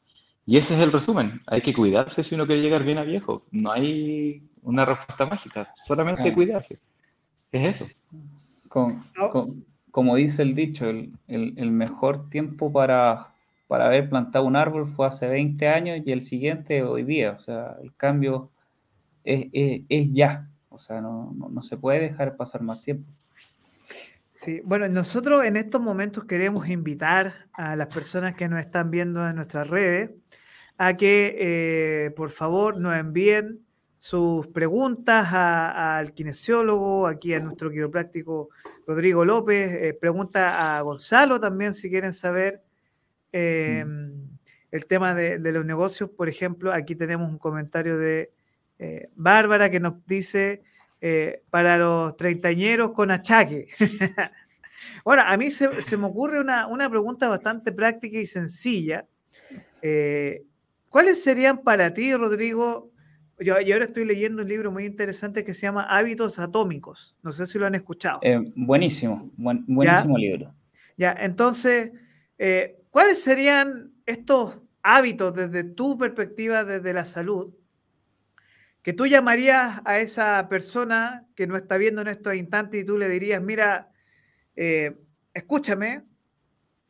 [0.45, 3.47] Y ese es el resumen, hay que cuidarse si uno quiere llegar bien a viejo.
[3.51, 6.79] No hay una respuesta mágica, solamente cuidarse.
[7.53, 7.87] Es eso.
[9.91, 13.29] como dice el dicho, el, el, mejor tiempo para,
[13.67, 17.33] para haber plantado un árbol fue hace 20 años y el siguiente hoy día.
[17.33, 18.51] O sea, el cambio
[19.25, 23.11] es, ya, o sea, no, se puede dejar pasar más tiempo.
[24.33, 29.29] Sí, bueno, nosotros en estos momentos queremos invitar a las personas que nos están viendo
[29.29, 30.11] en nuestras redes
[30.77, 33.67] a que eh, por favor nos envíen
[33.99, 38.49] sus preguntas al kinesiólogo, aquí a nuestro quiropráctico
[38.87, 42.63] Rodrigo López, eh, pregunta a Gonzalo también si quieren saber
[43.33, 43.85] eh,
[44.71, 46.11] el tema de, los negocios.
[46.11, 48.33] Por ejemplo, aquí tenemos un comentario de
[48.79, 50.63] eh, Bárbara que nos dice
[51.01, 53.69] eh, para los treintañeros con achaque.
[55.05, 59.07] Ahora, a mí se, me ocurre una, pregunta bastante práctica y sencilla.
[59.83, 60.45] Eh,
[60.89, 62.91] ¿Cuáles serían para ti, Rodrigo?
[63.41, 67.17] Yo, ahora estoy leyendo un libro muy interesante que se llama Hábitos Atómicos.
[67.23, 68.21] No sé si lo han escuchado.
[68.55, 70.55] buenísimo, buenísimo libro.
[70.97, 71.93] Ya, entonces,
[72.91, 77.55] ¿cuáles serían estos hábitos desde tu perspectiva, desde la salud,
[78.83, 82.97] que tú llamarías a esa persona que no está viendo en estos instantes y tú
[82.97, 83.91] le dirías, mira,
[84.57, 84.97] eh,
[85.35, 86.05] escúchame,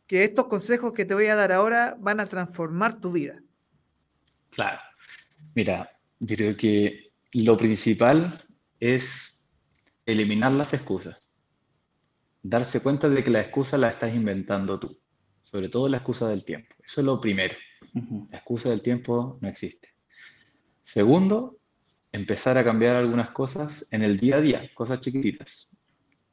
[0.06, 3.42] que estos consejos que te voy a dar ahora van a transformar tu vida.
[4.50, 4.78] Claro.
[5.56, 8.44] Mira, yo creo que lo principal
[8.80, 9.48] es
[10.06, 11.20] eliminar las excusas.
[12.42, 14.98] Darse cuenta de que la excusa la estás inventando tú.
[15.42, 16.74] Sobre todo la excusa del tiempo.
[16.84, 17.54] Eso es lo primero.
[18.30, 19.94] La excusa del tiempo no existe.
[20.82, 21.58] Segundo,
[22.12, 25.70] empezar a cambiar algunas cosas en el día a día, cosas chiquititas.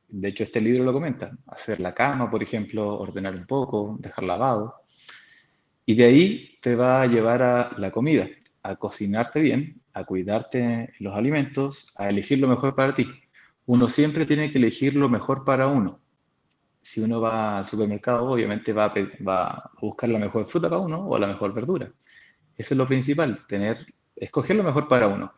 [0.08, 1.38] De hecho, este libro lo comenta.
[1.48, 4.76] Hacer la cama, por ejemplo, ordenar un poco, dejar lavado.
[5.86, 8.28] Y de ahí te va a llevar a la comida,
[8.69, 13.08] a cocinarte bien, a cuidarte los alimentos, a elegir lo mejor para ti.
[13.65, 15.99] Uno siempre tiene que elegir lo mejor para uno.
[16.82, 18.93] Si uno va al supermercado, obviamente va a,
[19.28, 21.91] va a buscar la mejor fruta para uno o la mejor verdura.
[22.56, 25.34] Eso es lo principal, tener, escoger lo mejor para uno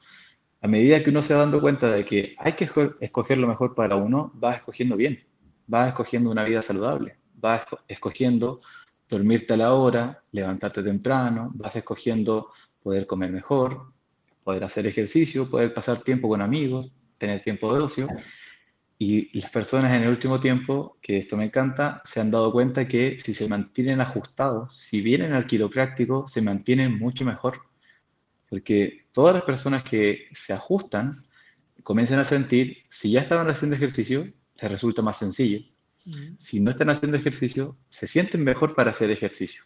[0.61, 3.75] a medida que uno se va dando cuenta de que hay que escoger lo mejor
[3.75, 5.23] para uno, va escogiendo bien,
[5.71, 8.61] va escogiendo una vida saludable, va escogiendo
[9.07, 12.49] dormirte a la hora, levantarte temprano, vas escogiendo
[12.87, 13.91] poder comer mejor,
[14.43, 18.07] poder hacer ejercicio, poder pasar tiempo con amigos, tener tiempo de ocio.
[18.97, 22.87] Y las personas en el último tiempo, que esto me encanta, se han dado cuenta
[22.87, 27.67] que si se mantienen ajustados, si vienen al quiropráctico, se mantienen mucho mejor
[28.49, 31.25] porque todas las personas que se ajustan
[31.83, 35.61] comienzan a sentir, si ya estaban haciendo ejercicio, les resulta más sencillo.
[36.37, 39.63] Si no están haciendo ejercicio, se sienten mejor para hacer ejercicio.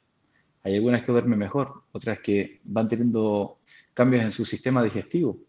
[0.63, 3.59] Hay algunas que duermen mejor, otras que van teniendo
[3.93, 5.39] cambios en su sistema digestivo.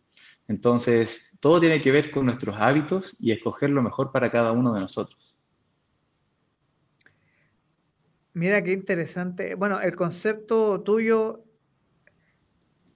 [0.48, 4.72] Entonces, todo tiene que ver con nuestros hábitos y escoger lo mejor para cada uno
[4.72, 5.35] de nosotros.
[8.35, 9.55] Mira qué interesante.
[9.55, 11.44] Bueno, el concepto tuyo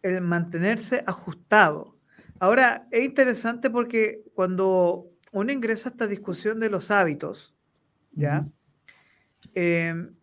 [0.02, 1.96] el mantenerse ajustado.
[2.38, 7.54] Ahora, es interesante porque cuando uno ingresa a esta discusión de los hábitos,
[8.12, 8.46] ¿ya?
[9.54, 10.15] Em,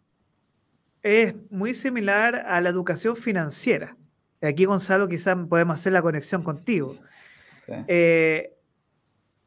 [1.04, 3.96] es muy similar a la educación financiera.
[4.42, 6.98] Aquí, Gonzalo, quizás podemos hacer la conexión contigo.
[7.88, 8.54] Eh,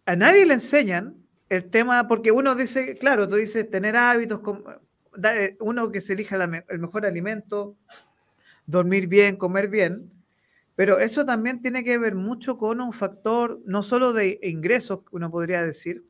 [0.05, 1.17] a nadie le enseñan
[1.49, 4.41] el tema, porque uno dice, claro, tú dices tener hábitos,
[5.23, 6.37] eh, uno que se elija
[6.69, 7.77] el mejor alimento,
[8.67, 10.11] dormir bien, comer bien,
[10.77, 15.31] pero eso también tiene que ver mucho con un factor, no solo de ingresos, uno
[15.31, 16.05] podría decir,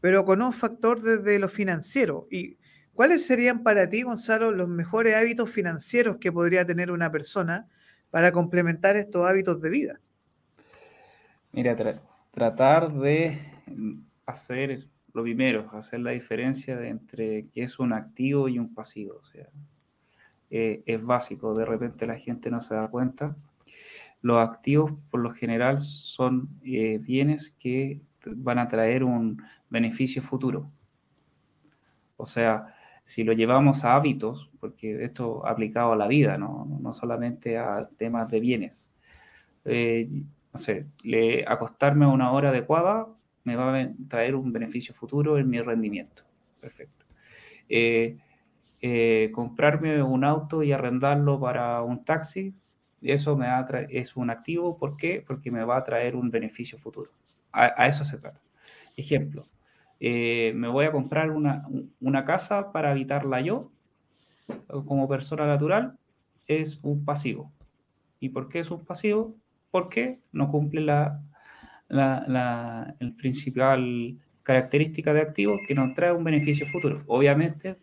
[0.00, 2.26] pero con un factor desde lo financiero.
[2.30, 2.58] ¿Y
[2.96, 7.68] cuáles serían para ti, Gonzalo, los mejores hábitos financieros que podría tener una persona
[8.10, 10.00] para complementar estos hábitos de vida?
[11.52, 11.76] Mira,
[12.32, 13.40] tratar de
[14.24, 19.16] hacer lo primero, hacer la diferencia entre qué es un activo y un pasivo.
[19.20, 19.46] O sea,
[20.50, 23.36] eh, es básico, de repente la gente no se da cuenta.
[24.22, 30.70] Los activos por lo general son eh, bienes que van a traer un beneficio futuro.
[32.16, 32.75] O sea,
[33.06, 38.30] si lo llevamos a hábitos, porque esto aplicado a la vida, no, solamente a temas
[38.30, 38.92] de bienes.
[39.64, 40.08] Eh,
[40.52, 40.86] no sé,
[41.46, 43.06] acostarme a una hora adecuada
[43.44, 46.24] me va a traer un beneficio futuro en mi rendimiento.
[46.60, 47.06] Perfecto.
[47.68, 52.54] Eh, comprarme un auto y arrendarlo para un taxi,
[53.02, 53.46] eso me
[53.90, 54.76] es un activo.
[54.78, 55.22] ¿Por qué?
[55.26, 57.10] Porque me va a traer un beneficio futuro.
[57.52, 58.40] A, eso se trata.
[58.96, 59.46] Ejemplo,
[60.00, 63.70] eh, me voy a comprar una, casa para habitarla yo
[64.68, 65.98] como persona natural,
[66.46, 67.52] es un pasivo.
[68.20, 69.34] ¿Y por qué es un pasivo?
[69.70, 71.20] Porque no cumple la
[71.88, 77.02] el principal característica de activo que nos trae un beneficio futuro.
[77.06, 77.76] Obviamente,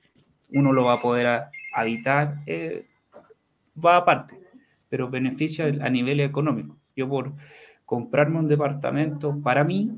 [0.50, 2.86] uno lo va a poder habitar, eh,
[3.84, 4.40] va aparte,
[4.90, 6.78] pero beneficia a nivel económico.
[6.96, 7.34] Yo por
[7.86, 9.92] comprarme un departamento para mí,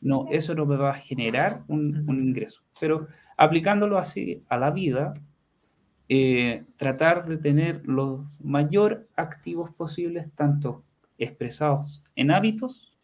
[0.00, 2.62] no, eso no me va a generar un, ingreso.
[2.80, 5.14] Pero aplicándolo así a la vida,
[6.08, 10.84] eh, tratar de tener los mayor activos posibles, tanto
[11.18, 12.96] expresados en hábitos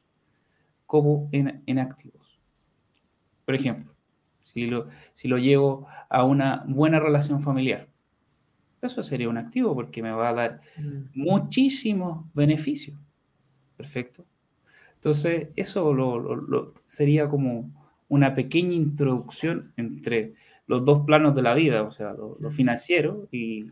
[0.87, 2.41] como en, en activos.
[3.45, 3.95] Por ejemplo,
[4.45, 7.89] si lo, si lo llevo a una buena relación familiar.
[8.81, 11.03] Eso sería un activo porque me va a dar mm.
[11.15, 12.99] muchísimos beneficios.
[13.77, 14.27] Perfecto.
[15.05, 17.71] Entonces, eso lo, sería como
[18.09, 20.33] una pequeña introducción entre
[20.67, 22.51] los dos planos de la vida, o sea, lo, mm.
[22.53, 23.71] financiero y,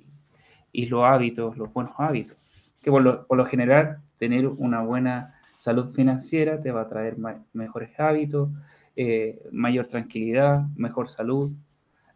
[0.72, 2.36] y, los hábitos, los buenos hábitos.
[2.82, 7.16] Que por lo, por lo, general, tener una buena salud financiera te va a traer
[7.54, 8.50] mejores hábitos,
[8.94, 11.50] eh, mayor tranquilidad, mejor salud.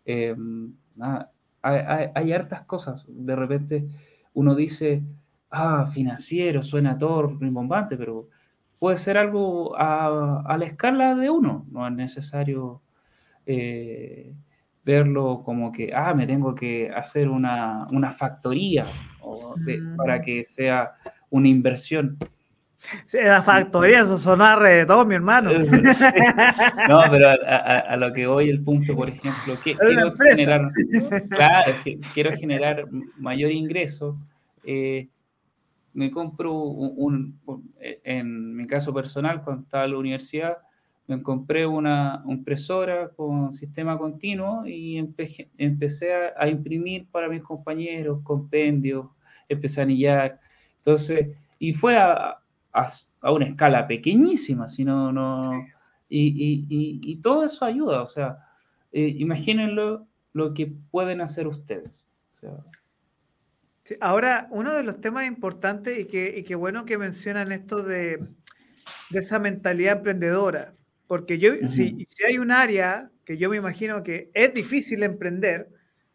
[0.04, 0.36] Eh,
[1.62, 3.06] hay, hartas cosas.
[3.08, 3.88] De repente
[4.34, 5.02] uno dice,
[5.50, 8.28] ah, financiero, suena todo rimbombante, pero
[8.78, 11.66] puede ser algo a, la escala de uno.
[11.70, 12.82] No es necesario
[13.44, 14.34] eh,
[14.84, 17.86] verlo como que, ah, me tengo que hacer una,
[18.16, 18.86] factoría
[19.24, 19.96] mm.
[19.96, 20.92] para que sea
[21.30, 22.16] una inversión.
[23.04, 25.50] Sí, la factoría, eso de todo, mi hermano.
[26.88, 30.68] No, pero a, lo que voy el punto, por ejemplo, que, quiero generar,
[31.30, 31.72] claro,
[32.14, 32.84] quiero generar
[33.18, 34.16] mayor ingreso.
[34.64, 35.08] Eh,
[35.96, 37.40] me compro un,
[37.80, 40.58] en mi caso personal, cuando estaba en la universidad,
[41.06, 48.20] me compré una impresora con sistema continuo y empecé a, a imprimir para mis compañeros
[48.22, 49.06] compendios,
[49.48, 50.38] empecé a anillar.
[50.76, 51.28] Entonces,
[51.58, 52.42] y fue a,
[52.74, 55.64] a, una escala pequeñísima, sino no...
[56.08, 58.38] Y, todo eso ayuda, o sea,
[58.92, 62.04] eh, imagínenlo lo que pueden hacer ustedes.
[64.00, 68.26] Ahora, uno de los temas importantes y que, y bueno que mencionan esto de,
[69.12, 70.74] esa mentalidad emprendedora,
[71.06, 75.68] porque yo, si, si, hay un área que yo me imagino que es difícil emprender,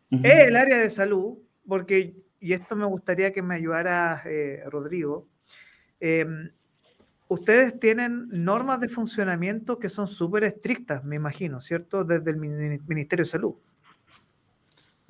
[0.09, 5.29] es el área de salud, porque, y esto me gustaría que me ayudara eh, Rodrigo,
[6.01, 6.49] Em,
[7.27, 12.03] ustedes tienen normas de funcionamiento que son súper estrictas, me imagino, ¿cierto?
[12.03, 13.53] Desde el Ministerio de Salud.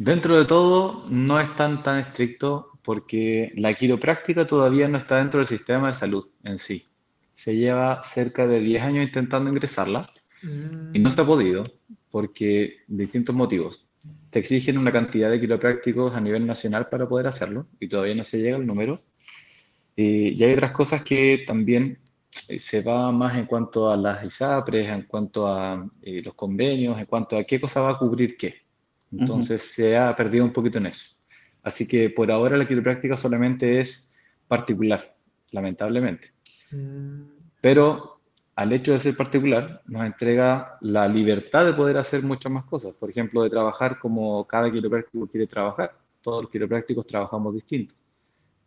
[0.04, 5.38] Dentro de todo, no es tan, tan estricto porque la quiropráctica todavía no está dentro
[5.38, 6.88] del sistema de salud en sí.
[7.34, 10.10] Se lleva cerca de 10 años intentando ingresarla
[10.42, 11.66] y no se ha podido
[12.10, 13.86] porque distintos motivos.
[14.32, 18.24] Te exigen una cantidad de quiroprácticos a nivel nacional para poder hacerlo y todavía no
[18.24, 19.00] se llega al número.
[19.96, 22.00] Eh, y hay otras cosas que también
[22.48, 26.98] eh, se va más en cuanto a las ISAPRES, en cuanto a eh, los convenios,
[26.98, 28.61] en cuanto a qué cosa va a cubrir qué.
[29.12, 31.16] Entonces se ha perdido un poquito en eso.
[31.64, 34.10] Así que por ahora la quiropráctica solamente es
[34.48, 35.16] particular,
[35.52, 36.32] lamentablemente.
[36.72, 37.24] Mm.
[37.62, 38.22] Pero
[38.56, 42.94] al hecho de ser particular, nos entrega la libertad de poder hacer muchas más cosas.
[42.94, 45.96] Por ejemplo, de trabajar como cada quiropráctico quiere trabajar.
[46.22, 47.98] Todos los quiroprácticos trabajamos distintos.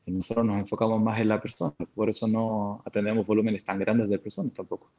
[0.06, 1.74] Y nosotros nos enfocamos más en la persona.
[1.94, 4.90] Por eso no atendemos volúmenes tan grandes de personas tampoco.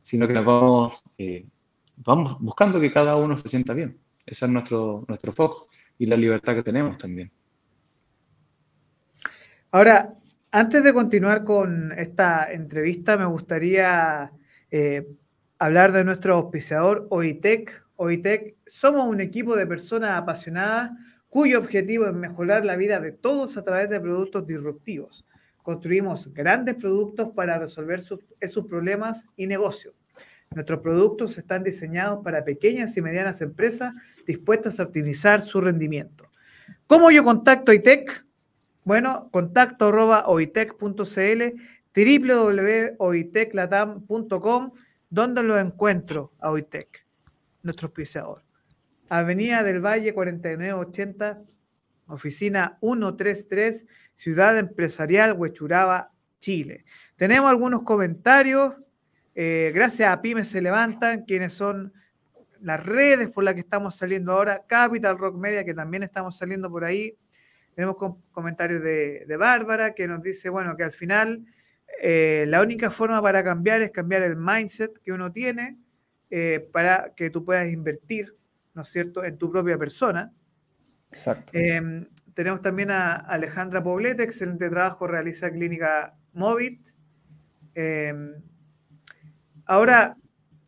[0.00, 1.46] Sino que nos vamos, eh,
[1.96, 3.98] vamos buscando que cada uno se sienta bien.
[4.26, 5.68] Ese es nuestro, nuestro foco.
[5.98, 7.30] Y la libertad que tenemos también.
[9.70, 10.14] Ahora,
[10.50, 14.32] antes de continuar con esta entrevista, me gustaría
[14.70, 15.06] eh,
[15.58, 17.84] hablar de nuestro auspiciador OITEC.
[17.96, 20.90] OITEC, somos un equipo de personas apasionadas
[21.28, 25.24] cuyo objetivo es mejorar la vida de todos a través de productos disruptivos.
[25.62, 29.94] Construimos grandes productos para resolver sus, esos problemas y negocios.
[30.54, 33.94] Nuestros productos están diseñados para pequeñas y medianas empresas
[34.26, 36.28] dispuestas a optimizar su rendimiento.
[36.86, 38.24] ¿Cómo yo contacto OITEC?
[38.84, 39.88] Bueno, contacto
[40.26, 41.42] oitec.cl,
[41.94, 44.72] www.oiteclatam.com,
[45.08, 47.06] donde lo encuentro a OITEC,
[47.62, 48.42] nuestro auspiciador.
[49.08, 51.42] Avenida del Valle 4980,
[52.06, 56.84] oficina 133, Ciudad Empresarial, Huechuraba, Chile.
[57.16, 58.74] Tenemos algunos comentarios.
[59.34, 61.92] Eh, gracias a Pymes se levantan, quienes son
[62.60, 66.70] las redes por las que estamos saliendo ahora, Capital Rock Media, que también estamos saliendo
[66.70, 67.16] por ahí,
[67.74, 67.96] tenemos
[68.30, 71.44] comentarios de, Bárbara que nos dice, bueno, que al final
[72.00, 75.78] eh, la única forma para cambiar es cambiar el mindset que uno tiene
[76.30, 78.34] eh, para que tú puedas invertir,
[78.74, 80.32] ¿no es cierto?, en tu propia persona.
[81.10, 81.50] Exacto.
[81.54, 86.88] Em, tenemos también a Alejandra Poblete, excelente trabajo, realiza Clínica Movit.
[89.64, 90.16] Ahora,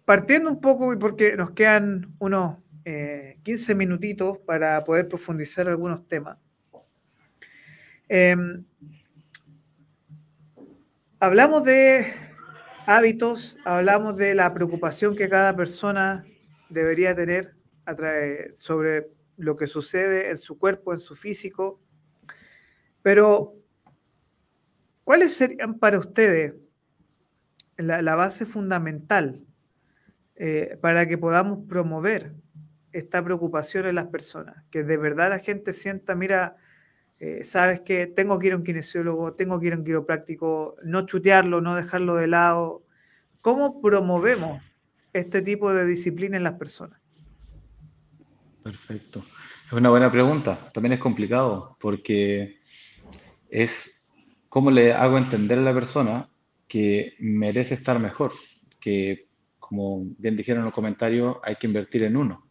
[0.05, 6.39] partiendo un poco, porque nos quedan unos 15 eh, minutitos para poder profundizar algunos temas.
[8.09, 8.65] Em,
[11.19, 12.13] hablamos de
[12.87, 16.25] hábitos, hablamos de la preocupación que cada persona
[16.69, 17.55] debería tener
[18.57, 21.81] sobre lo que sucede en su cuerpo, en su físico,
[23.03, 23.55] pero
[25.03, 26.55] ¿cuáles serían para ustedes
[27.77, 29.41] la, base fundamental
[30.37, 32.35] eh, para que podamos promover
[32.93, 34.65] esta preocupación en las personas?
[34.71, 36.57] Que de verdad la gente sienta, mira,
[37.19, 40.77] eh, sabes que tengo que ir a un kinesiólogo, tengo que ir a un quiropráctico,
[40.85, 42.85] no chutearlo, no dejarlo de lado.
[43.41, 44.63] ¿Cómo promovemos
[45.13, 47.01] este tipo de disciplina en las personas?
[48.63, 49.25] Perfecto.
[49.67, 50.59] Es una buena pregunta.
[50.73, 52.61] También es complicado porque
[53.49, 54.11] es
[54.49, 56.29] cómo le hago entender a la persona
[56.69, 58.33] que merece estar mejor,
[58.81, 59.27] que
[59.59, 62.47] como bien dijeron en los comentarios, hay que invertir en uno.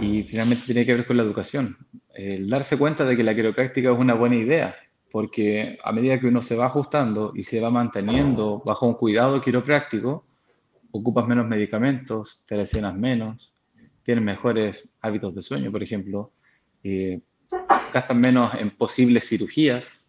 [0.00, 1.76] Y finalmente tiene que ver con la educación.
[2.14, 4.76] El darse cuenta de que la quiropráctica es una buena idea,
[5.10, 9.40] porque a medida que uno se va ajustando y se va manteniendo bajo un cuidado
[9.40, 10.26] quiropráctico,
[10.90, 13.52] ocupas menos medicamentos, te lesionas menos,
[14.02, 16.32] tienes mejores hábitos de sueño, por ejemplo,
[16.82, 17.20] eh,
[17.92, 20.04] gastas menos en posibles cirugías.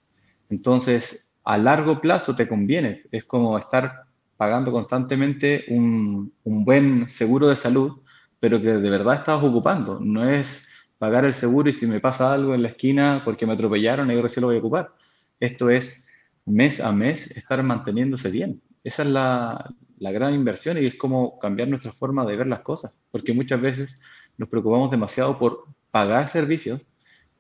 [0.50, 3.04] Entonces, a largo plazo te conviene.
[3.12, 4.04] Es como estar
[4.38, 8.00] pagando constantemente un, un buen seguro de salud
[8.40, 10.00] pero que de verdad estabas ocupando.
[10.00, 13.54] No es pagar el seguro y si me pasa algo en la esquina porque me
[13.54, 14.94] atropellaron, ahora sí lo voy a ocupar.
[15.40, 16.08] Esto es
[16.46, 18.62] mes a mes estar manteniéndose bien.
[18.84, 22.62] Esa es la, la gran inversión y es como cambiar nuestra forma de ver las
[22.62, 24.02] cosas, porque muchas veces
[24.38, 26.82] nos preocupamos demasiado por pagar servicios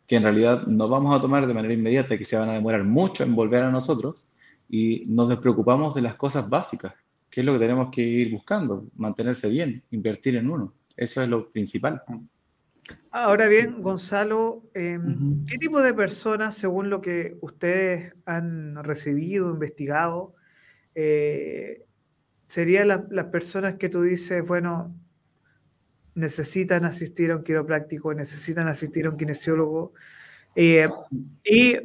[0.10, 2.84] que en realidad no vamos a tomar de manera inmediata, que se van a demorar
[2.84, 4.16] mucho en volver a nosotros,
[4.68, 6.95] y nos despreocupamos de las cosas básicas,
[7.30, 10.74] que es lo que tenemos que ir buscando, mantenerse bien, invertir en uno.
[10.97, 12.01] Eso es lo principal.
[13.12, 20.34] Ahora bien, Gonzalo, em, ¿qué tipo de personas, según lo que ustedes han recibido, investigado,
[20.95, 21.86] eh,
[22.47, 24.91] serían las personas que tú dices, bueno,
[26.20, 29.93] necesitan asistir a un quiropráctico, necesitan asistir a un kinesiólogo?
[30.55, 30.88] Eh,
[31.43, 31.78] y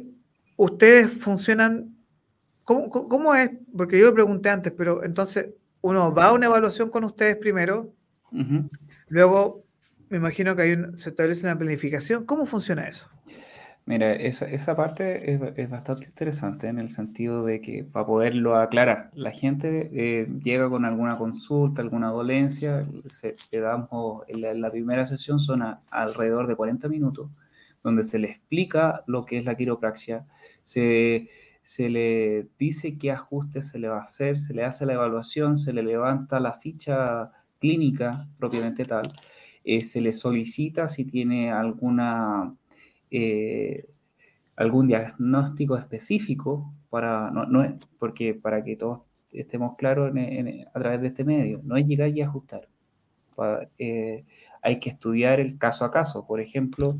[0.57, 1.95] ustedes funcionan,
[2.63, 3.51] ¿cómo, es?
[3.75, 5.47] Porque yo lo pregunté antes, pero entonces
[5.81, 7.93] uno va a una evaluación con ustedes primero,
[9.07, 9.63] Luego,
[10.09, 12.25] me imagino que hay se establece una planificación.
[12.25, 13.09] ¿Cómo funciona eso?
[13.87, 19.11] Mira, esa, esa parte es, bastante interesante en el sentido de que para poderlo aclarar,
[19.13, 25.05] la gente eh, llega con alguna consulta, alguna dolencia, se, le damos, en la, primera
[25.05, 25.61] sesión son
[25.91, 27.29] alrededor de 40 minutos,
[27.83, 30.25] donde se le explica lo que es la quiropraxia,
[30.63, 31.29] se,
[31.61, 35.57] se le dice qué ajustes se le va a hacer, se le hace la evaluación,
[35.57, 39.13] se le levanta la ficha clínica propiamente tal,
[39.63, 42.55] eh, se le solicita si tiene alguna,
[43.17, 43.85] eh,
[44.57, 47.45] algún diagnóstico específico para, no,
[47.97, 52.21] porque para que todos estemos claros a través de este medio, no es llegar y
[52.21, 52.67] ajustar.
[53.77, 54.25] Eh,
[54.61, 56.27] hay que estudiar el caso a caso.
[56.27, 56.99] Por ejemplo,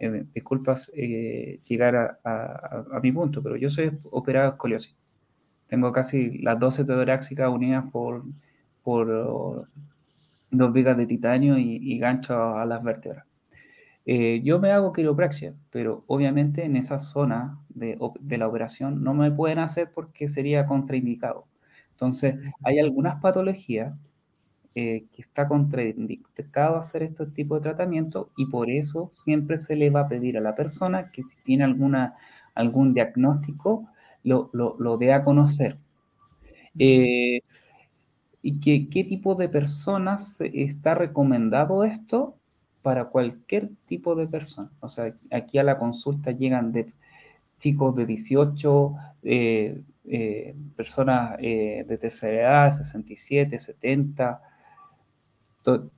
[0.00, 4.96] eh, disculpas llegar a, mi punto, pero yo soy operado de escoliosis.
[5.68, 8.24] Tengo casi las 12 torácicas unidas por,
[8.84, 13.31] dos vigas de titanio y, y gancho a las vértebras.
[14.04, 17.96] Eh, yo me hago quiropraxia, pero obviamente en esa zona de,
[18.36, 21.46] la operación no me pueden hacer porque sería contraindicado.
[21.90, 23.94] Entonces, hay algunas patologías
[24.74, 29.90] eh, que está contraindicado hacer este tipo de tratamiento y por eso siempre se le
[29.90, 32.16] va a pedir a la persona que si tiene alguna,
[32.54, 33.88] algún diagnóstico,
[34.24, 35.78] lo, lo, dé a conocer.
[36.78, 37.40] Eh,
[38.40, 42.36] ¿Y qué, qué tipo de personas está recomendado esto?
[42.82, 44.70] Para cualquier tipo de persona.
[44.80, 46.92] O sea, aquí a la consulta llegan de
[47.58, 54.42] chicos de 18, eh, eh, personas eh, de tercera edad, 67, 70,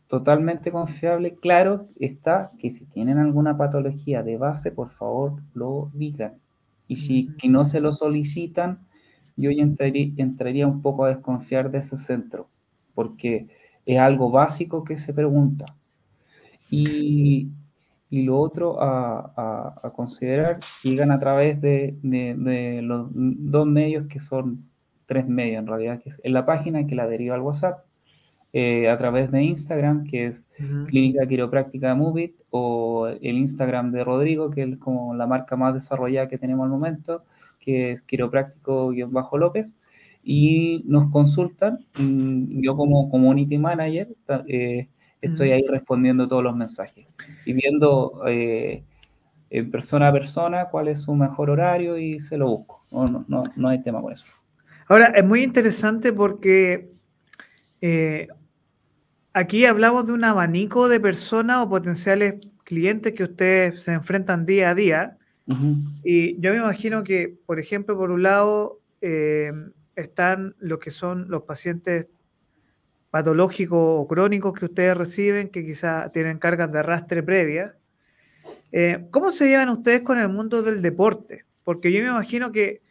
[0.06, 1.36] totalmente confiable.
[1.36, 6.34] Claro está que si tienen alguna patología de base, por favor lo digan.
[6.86, 8.80] Y si que no se lo solicitan,
[9.36, 12.48] yo entraría un poco a desconfiar de ese centro,
[12.94, 13.48] porque
[13.86, 15.74] es algo básico que se pregunta.
[16.74, 17.50] Y,
[18.10, 24.20] y lo otro a, a, considerar, llegan a través de, de, los dos medios que
[24.20, 24.68] son
[25.06, 27.84] tres medios en realidad, que es en la página que la deriva al WhatsApp,
[28.52, 30.48] eh, a través de Instagram, que es
[30.86, 36.28] Clínica Quiropráctica Movit, o el Instagram de Rodrigo, que es como la marca más desarrollada
[36.28, 37.24] que tenemos al momento,
[37.58, 39.76] que es quiropráctico-lópez,
[40.22, 44.14] y nos consultan, yo como community manager,
[44.46, 44.88] eh,
[45.26, 47.06] estoy ahí respondiendo todos los mensajes
[47.44, 48.84] y viendo eh,
[49.50, 52.84] en persona a persona cuál es su mejor horario y se lo busco.
[52.90, 54.26] No, no, no hay tema con eso.
[54.88, 56.90] Ahora, es muy interesante porque
[57.80, 58.28] eh,
[59.32, 64.70] aquí hablamos de un abanico de personas o potenciales clientes que ustedes se enfrentan día
[64.70, 65.18] a día.
[66.02, 69.52] Y yo me imagino que, por ejemplo, por un lado, eh,
[69.94, 72.06] están los que son los pacientes
[73.14, 77.76] patológicos o crónicos que ustedes reciben, que quizás tienen cargas de arrastre previa.
[78.72, 81.44] Eh, ¿Cómo se llevan ustedes con el mundo del deporte?
[81.62, 82.82] Porque yo me imagino que,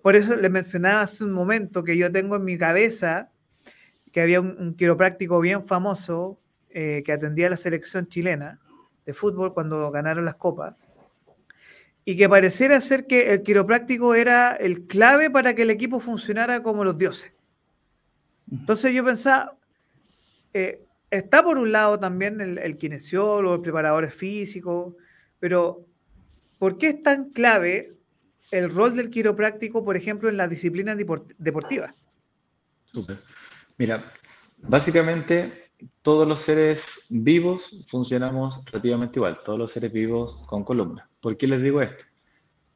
[0.00, 3.28] por eso les mencionaba hace un momento que yo tengo en mi cabeza
[4.12, 8.58] que había un, quiropráctico bien famoso eh, que atendía a la selección chilena
[9.04, 10.74] de fútbol cuando ganaron las copas
[12.06, 16.62] y que pareciera ser que el quiropráctico era el clave para que el equipo funcionara
[16.62, 17.30] como los dioses.
[18.50, 19.56] Entonces yo pensaba,
[20.58, 24.96] eh, está por un lado también el, kinesiólogo, el preparador físico,
[25.38, 25.84] pero
[26.58, 27.92] ¿por qué es tan clave
[28.50, 30.96] el rol del quiropráctico, por ejemplo, en las disciplinas
[31.36, 32.08] deportivas?
[33.76, 34.02] Mira,
[34.56, 35.68] básicamente
[36.00, 41.06] todos los seres vivos funcionamos relativamente igual, todos los seres vivos con columna.
[41.20, 42.06] ¿Por qué les digo esto?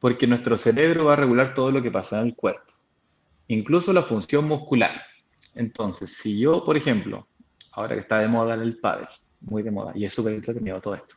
[0.00, 2.74] Porque nuestro cerebro va a regular todo lo que pasa en el cuerpo,
[3.48, 5.00] incluso la función muscular.
[5.54, 7.26] Entonces, si yo, por ejemplo,
[7.72, 9.08] ahora que está de moda el pádel,
[9.40, 11.16] muy de moda, y es súper entretenido todo esto.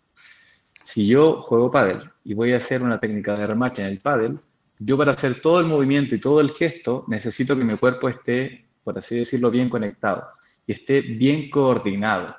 [0.83, 4.39] Si yo juego pádel y voy a hacer una técnica de remache en el pádel,
[4.79, 8.67] yo para hacer todo el movimiento y todo el gesto necesito que mi cuerpo esté,
[8.83, 10.27] por así decirlo, bien conectado
[10.67, 12.35] y esté bien coordinado.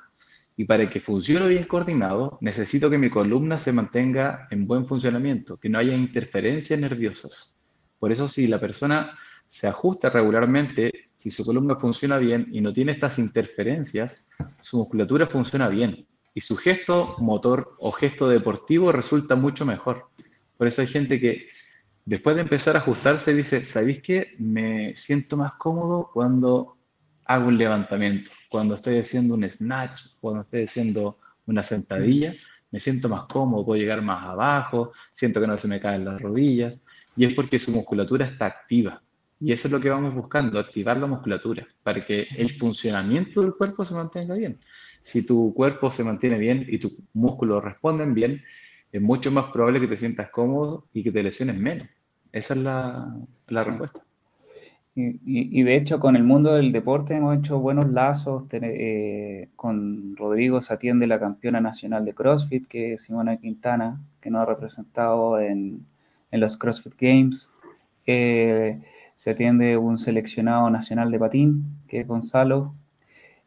[0.57, 5.57] Y para que funcione bien coordinado, necesito que mi columna se mantenga en buen funcionamiento,
[5.57, 7.57] que no haya interferencias nerviosas.
[7.99, 12.73] Por eso si la persona se ajusta regularmente, si su columna funciona bien y no
[12.73, 14.25] tiene estas interferencias,
[14.61, 20.09] su musculatura funciona bien y su gesto motor o gesto deportivo resulta mucho mejor.
[20.57, 21.47] Por eso hay gente que
[22.03, 24.35] después de empezar a ajustarse dice, ¿sabéis qué?
[24.37, 26.77] Me siento más cómodo cuando
[27.25, 31.17] hago un levantamiento, cuando estoy haciendo un snatch, cuando estoy haciendo
[31.47, 32.35] una sentadilla,
[32.71, 36.21] me siento más cómodo, puedo llegar más abajo, siento que no se me caen las
[36.21, 36.79] rodillas,
[37.15, 39.01] y es porque su musculatura está activa.
[39.39, 43.53] Y eso es lo que vamos buscando, activar la musculatura, para que el funcionamiento del
[43.53, 44.59] cuerpo se mantenga bien.
[45.01, 48.41] Si tu cuerpo se mantiene bien y tus músculos responden bien,
[48.91, 51.87] es mucho más probable que te sientas cómodo y que te lesiones menos.
[52.31, 53.15] Esa es la,
[53.47, 53.99] la respuesta.
[54.95, 58.45] Y, y, de hecho con el mundo del deporte hemos hecho buenos lazos.
[58.51, 64.29] Eh, con Rodrigo se atiende la campeona nacional de CrossFit, que es Simona Quintana, que
[64.29, 65.85] nos ha representado en,
[66.31, 67.51] en los CrossFit Games.
[68.07, 68.79] Eh,
[69.15, 72.75] se atiende un seleccionado nacional de patín, que es Gonzalo,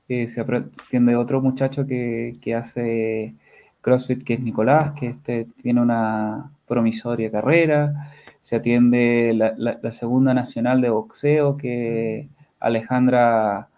[0.09, 3.35] eh, se atiende otro muchacho que, hace
[3.83, 8.11] CrossFit, que es Nicolás, que este tiene una promisoria carrera,
[8.41, 13.69] se atiende la, segunda nacional de boxeo, que Alejandra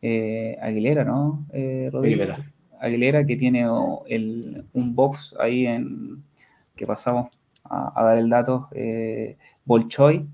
[0.00, 1.44] eh, Aguilera, ¿no?
[1.52, 2.38] Eh, Aguilera.
[2.80, 3.66] Aguilera, que tiene
[4.06, 6.22] el, un box ahí en
[6.76, 7.30] que pasamos
[7.64, 8.68] a, dar el dato,
[9.64, 10.26] Bolchoy,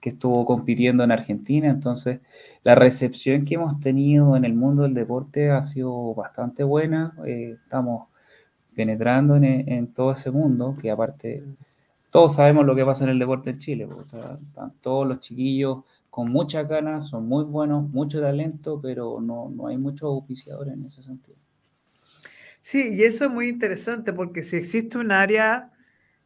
[0.00, 1.68] que estuvo compitiendo en Argentina.
[1.68, 2.20] Entonces,
[2.64, 7.14] la recepción que hemos tenido en el mundo del deporte ha sido bastante buena.
[7.24, 8.08] estamos
[8.74, 11.42] penetrando en, todo ese mundo, que aparte
[12.10, 13.88] todos sabemos lo que pasa en el deporte en Chile.
[14.02, 19.66] están todos los chiquillos con muchas ganas, son muy buenos, mucho talento, pero no, no
[19.66, 21.36] hay muchos auspiciadores en ese sentido.
[22.60, 25.70] Sí, y eso es muy interesante porque si existe un área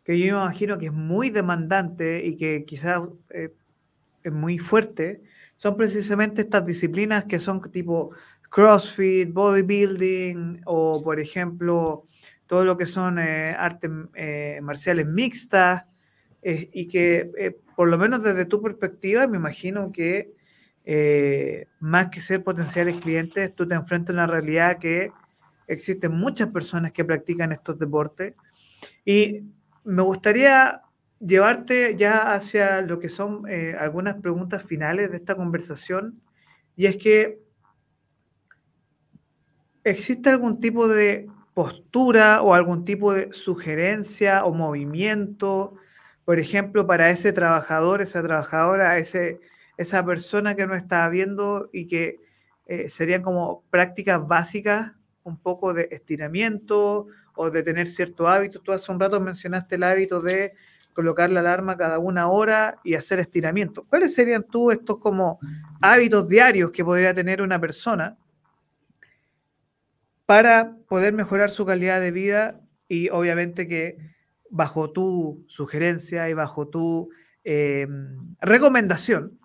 [0.04, 3.54] que yo me imagino que es muy demandante y que quizás eh,
[4.30, 5.22] muy fuerte,
[5.56, 8.10] son precisamente estas disciplinas que son tipo
[8.50, 12.04] CrossFit, bodybuilding o, por ejemplo,
[12.46, 15.84] todo lo que son eh, artes eh, marciales mixtas
[16.44, 20.32] y que por lo menos desde tu perspectiva, me imagino que
[20.84, 25.12] eh, más que ser potenciales clientes, tú te enfrentas a una realidad que
[25.68, 28.34] existen muchas personas que practican estos deportes.
[29.04, 29.42] Y
[29.84, 30.82] me gustaría
[31.24, 36.20] llevarte ya hacia lo que son eh, algunas preguntas finales de esta conversación.
[36.76, 37.40] Y es que,
[39.84, 45.74] ¿existe algún tipo de postura o algún tipo de sugerencia o movimiento
[46.24, 49.40] por ejemplo, para ese trabajador, esa trabajadora, ese,
[49.76, 52.20] esa persona que no está viendo y que
[52.66, 54.92] eh, serían como prácticas básicas,
[55.24, 58.60] un poco de estiramiento o de tener cierto hábito.
[58.60, 60.52] Tú hace un rato mencionaste el hábito de
[60.93, 63.84] colocar la alarma cada una hora y hacer estiramiento.
[63.84, 65.38] ¿Cuáles serían tú estos como
[65.80, 68.16] hábitos diarios que podría tener una persona
[70.26, 73.97] para poder mejorar su calidad de vida y obviamente que
[74.51, 77.11] bajo tu sugerencia y bajo tu
[77.45, 77.86] eh,
[78.40, 79.38] recomendación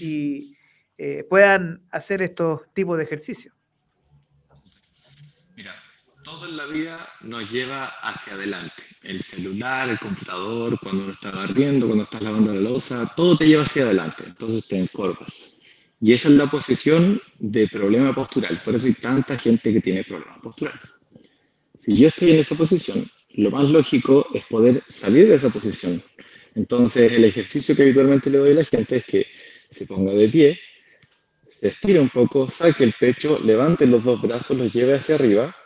[0.00, 0.56] y
[0.96, 3.57] eh, puedan hacer estos tipos de ejercicios?
[6.30, 8.82] Todo en la vida nos lleva hacia adelante.
[9.02, 13.48] El celular, el computador, cuando uno está barriendo, cuando estás lavando la losa, todo te
[13.48, 14.24] lleva hacia adelante.
[14.26, 15.58] Entonces te encorvas.
[16.02, 18.62] Y esa es la posición de problema postural.
[18.62, 20.92] Por eso hay tanta gente que tiene problemas posturales.
[21.74, 26.02] Si yo estoy en esa posición, lo más lógico es poder salir de esa posición.
[26.54, 29.26] Entonces, el ejercicio que habitualmente le doy a la gente es que
[29.70, 30.60] se ponga de pie,
[31.46, 35.56] se estire un poco, saque el pecho, levante los dos brazos, los lleve hacia arriba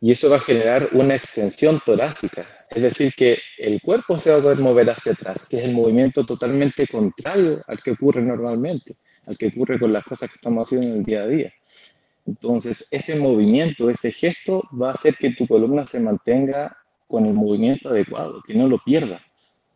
[0.00, 2.46] y eso va a generar una extensión torácica.
[2.70, 5.72] Es decir, que el cuerpo se va a poder mover hacia atrás, que es el
[5.72, 8.96] movimiento totalmente contrario al que ocurre normalmente,
[9.26, 11.52] al que ocurre con las cosas que estamos haciendo en el día a día.
[12.26, 16.76] Entonces, ese movimiento, ese gesto va a hacer que tu columna se mantenga
[17.08, 19.20] con el movimiento adecuado, que no lo pierda,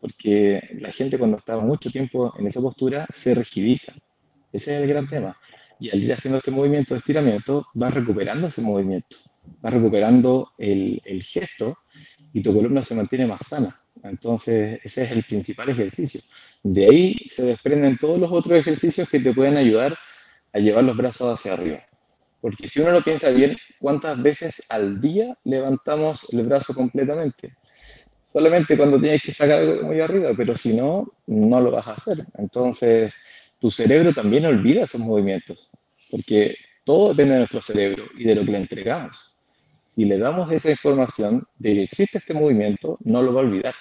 [0.01, 3.93] porque la gente cuando está mucho tiempo en esa postura se rigidiza.
[4.53, 5.37] Ese es el gran tema.
[5.81, 9.17] Y al ir haciendo este movimiento de estiramiento, vas recuperando ese movimiento,
[9.61, 11.79] vas recuperando el, el gesto
[12.33, 13.81] y tu columna se mantiene más sana.
[14.03, 16.21] Entonces, ese es el principal ejercicio.
[16.63, 19.97] De ahí se desprenden todos los otros ejercicios que te pueden ayudar
[20.53, 21.83] a llevar los brazos hacia arriba.
[22.41, 27.57] Porque si uno lo piensa bien, ¿cuántas veces al día levantamos el brazo completamente?
[28.31, 31.93] Solamente cuando tienes que sacar algo muy arriba, pero si no, no lo vas a
[31.93, 32.27] hacer.
[32.37, 33.17] Entonces,
[33.59, 35.71] tu cerebro también olvida esos movimientos,
[36.11, 39.34] porque todo depende de nuestro cerebro y de lo que le entregamos.
[39.95, 43.75] Si le damos esa información de que existe este movimiento, no lo va a olvidar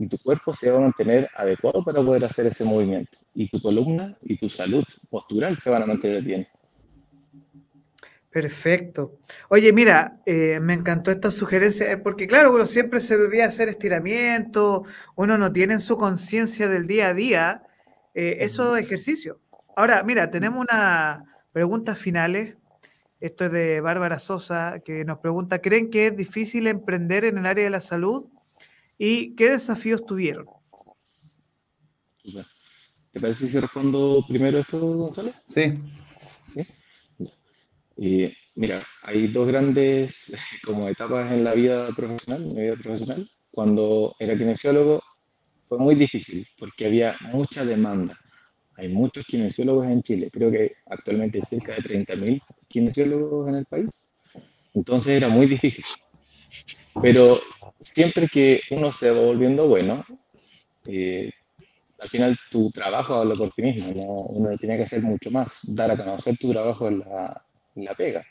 [0.00, 3.18] y tu cuerpo se va a mantener adecuado para poder hacer ese movimiento.
[3.34, 6.48] Y tu columna y tu salud postural se van a mantener bien.
[8.30, 9.18] Perfecto.
[9.50, 13.68] Oye, mira, eh, me encantó esta sugerencia, eh, porque claro, uno siempre se olvida hacer
[13.68, 14.84] estiramiento,
[15.16, 17.62] uno no tiene en su conciencia del día a día
[18.14, 19.36] eh, esos ejercicios.
[19.76, 22.56] Ahora, mira, tenemos unas preguntas finales.
[23.20, 27.46] Esto es de Bárbara Sosa, que nos pregunta, ¿creen que es difícil emprender en el
[27.46, 28.24] área de la salud?
[28.96, 30.46] ¿Y qué desafíos tuvieron?
[33.12, 35.32] ¿Te parece si respondo primero esto, Gonzalo?
[35.46, 35.74] Sí.
[36.54, 36.66] ¿Sí?
[37.96, 40.32] Y mira, hay dos grandes
[40.64, 43.30] como etapas en la vida profesional, mi vida profesional.
[43.50, 45.02] Cuando era kinesiólogo
[45.68, 48.18] fue muy difícil porque había mucha demanda.
[48.80, 53.66] Hay muchos kinesiólogos en Chile, creo que actualmente hay cerca de 30.000 kinesiólogos en el
[53.66, 54.06] país.
[54.72, 55.84] Entonces era muy difícil.
[57.02, 57.40] Pero
[57.78, 60.02] siempre que uno se va volviendo bueno,
[60.86, 61.30] eh,
[61.98, 64.02] al final tu trabajo habla por ti mismo, ¿no?
[64.02, 68.24] uno tiene que hacer mucho más, dar a conocer tu trabajo en la, la pega.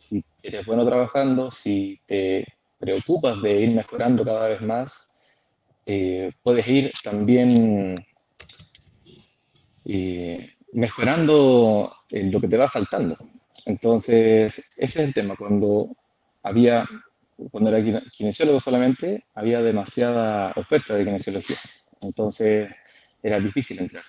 [0.00, 2.46] Si eres bueno trabajando, si te
[2.78, 5.10] preocupas de ir mejorando cada vez más,
[5.84, 7.96] eh, puedes ir también
[9.88, 13.16] eh, mejorando lo que te va faltando.
[13.64, 15.34] Entonces, ese es el tema.
[15.34, 15.96] Cuando
[16.42, 16.86] había,
[17.50, 21.58] cuando era kinesiólogo solamente, había demasiada oferta de kinesiología.
[22.02, 22.70] Entonces,
[23.22, 24.04] era difícil entrar.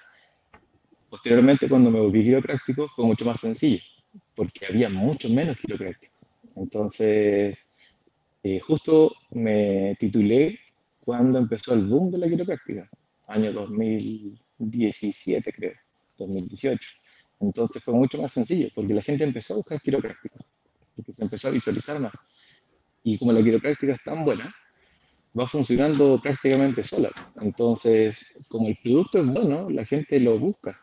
[1.09, 3.81] Posteriormente, cuando me volví quiropráctico, fue mucho más sencillo,
[4.35, 6.15] porque había mucho menos quiroprácticos.
[6.55, 7.71] Entonces,
[8.43, 10.59] eh, justo me titulé
[11.03, 12.89] cuando empezó el boom de la quiropráctica,
[13.27, 13.53] año
[14.59, 15.73] 2017 creo,
[16.17, 16.79] 2018.
[17.39, 20.39] Entonces fue mucho más sencillo, porque la gente empezó a buscar quiropráctica,
[20.95, 22.13] porque se empezó a visualizar más.
[23.03, 24.53] Y como la quiropráctica es tan buena,
[25.37, 27.09] va funcionando prácticamente sola.
[27.39, 30.79] Entonces, como el producto es bueno, la gente lo busca.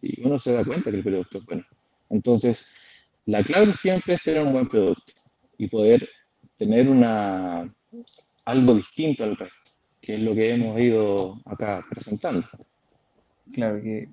[0.00, 1.64] Y uno se da cuenta que el producto es bueno.
[2.08, 2.74] Entonces,
[3.26, 5.12] la clave siempre es tener un buen producto
[5.58, 6.08] y poder
[6.56, 7.72] tener una,
[8.44, 12.48] algo distinto al resto, que es lo que hemos ido acá presentando.
[13.52, 14.08] Claro, que,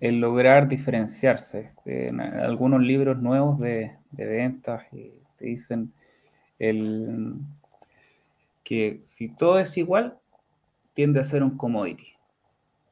[0.00, 1.72] el, lograr diferenciarse.
[1.84, 5.92] En algunos libros nuevos de, ventas eh, te dicen
[6.58, 7.34] el,
[8.64, 10.18] que si todo es igual,
[10.94, 12.14] tiende a ser un commodity.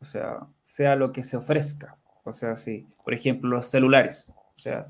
[0.01, 1.97] O sea, sea lo que se ofrezca.
[2.25, 4.27] O sea, si, por ejemplo, los celulares.
[4.29, 4.87] O sea,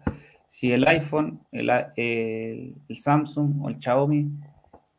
[0.49, 4.30] si el iPhone, el, el, Samsung o el Xiaomi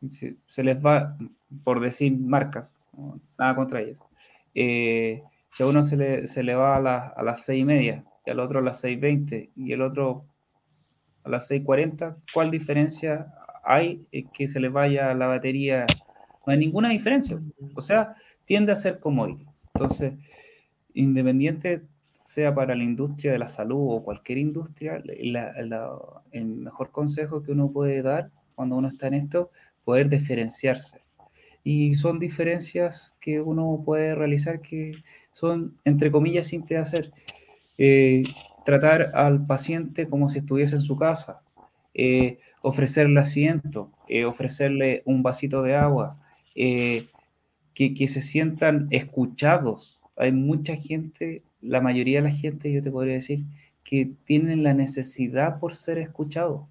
[0.08, 1.16] se, les va,
[1.62, 2.74] por decir marcas,
[3.38, 4.00] nada contra ellos,
[4.54, 5.22] eh,
[5.54, 8.30] si a uno se le, se le va a, a las seis y media, y
[8.30, 10.26] al otro a las 6.20 y el otro
[11.22, 13.32] a las 6.40, ¿cuál diferencia
[13.62, 15.86] hay que se le vaya la batería?
[16.44, 17.40] No hay ninguna diferencia.
[17.76, 19.46] O sea, tiende a ser commodity.
[19.74, 20.14] Entonces,
[20.92, 21.82] independiente
[22.12, 27.70] sea para la industria de la salud o cualquier industria, el mejor consejo que uno
[27.70, 29.50] puede dar cuando uno está en esto,
[29.84, 31.03] poder diferenciarse.
[31.64, 34.92] Y son diferencias que uno puede realizar que
[35.32, 37.12] son, entre comillas, simples de hacer.
[37.78, 38.22] Eh,
[38.64, 41.42] tratar al paciente como si estuviese en su casa,
[41.94, 46.18] eh, ofrecerle asiento, eh, ofrecerle un vasito de agua,
[46.54, 47.08] que,
[47.74, 50.00] que se sientan escuchados.
[50.16, 53.44] Hay mucha gente la mayoría de la gente, yo te podría decir,
[53.82, 56.62] que tienen la necesidad por ser escuchados.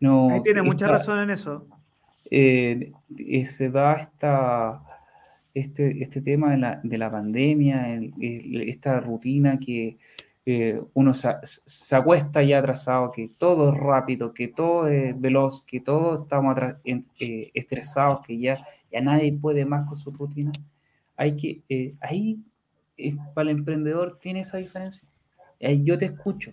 [0.00, 1.66] No, Ahí tiene mucha razón en eso.
[2.30, 4.82] Eh, eh, se da esta,
[5.52, 9.98] este, este tema de la, de la pandemia, esta rutina que
[10.46, 15.80] eh, uno se, acuesta ya atrasado, que todo es rápido, que todo es veloz, que
[15.80, 16.56] todos estamos
[17.18, 20.52] estresados, que ya, ya nadie puede más con su rutina.
[21.16, 22.38] Hay que, ahí
[23.34, 25.08] para el emprendedor tiene esa diferencia.
[25.60, 26.52] yo te escucho,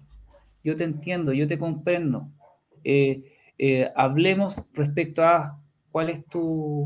[0.63, 2.27] yo te entiendo, yo te comprendo.
[2.83, 3.23] Eh,
[3.57, 5.60] eh, hablemos respecto a
[5.91, 6.85] cuál es tu,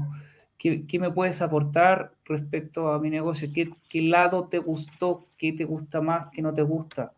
[0.58, 5.66] qué, me puedes aportar respecto a mi negocio, qué, qué, lado te gustó, qué te
[5.66, 7.14] gusta más, qué no te gusta.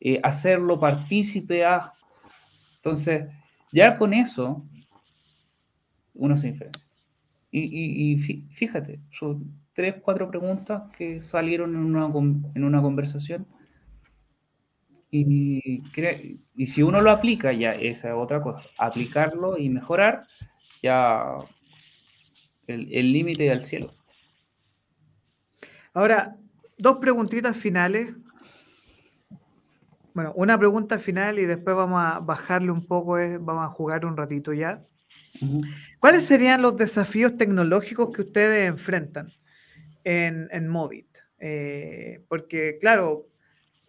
[0.00, 1.92] Eh, hacerlo partícipe a...
[2.76, 3.26] Entonces,
[3.72, 4.64] ya con eso,
[6.14, 6.84] uno se diferencia.
[7.50, 12.06] Y, y, fíjate, son tres, cuatro preguntas que salieron en una,
[12.54, 13.46] en una conversación.
[15.10, 15.82] Y,
[16.54, 18.60] y si uno lo aplica, ya esa es otra cosa.
[18.76, 20.26] Aplicarlo y mejorar,
[20.82, 21.38] ya
[22.66, 23.94] el límite al cielo.
[25.94, 26.36] Ahora,
[26.76, 28.14] dos preguntitas finales.
[30.14, 34.16] Bueno, una pregunta final y después vamos a bajarle un poco, vamos a jugar un
[34.16, 34.84] ratito ya.
[36.00, 39.32] ¿Cuáles serían los desafíos tecnológicos que ustedes enfrentan?
[40.08, 41.18] en, en Movit.
[41.38, 43.28] Eh, porque, claro,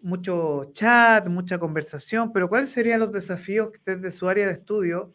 [0.01, 5.13] mucho chat, mucha conversación, pero ¿cuáles serían los desafíos desde su área de estudio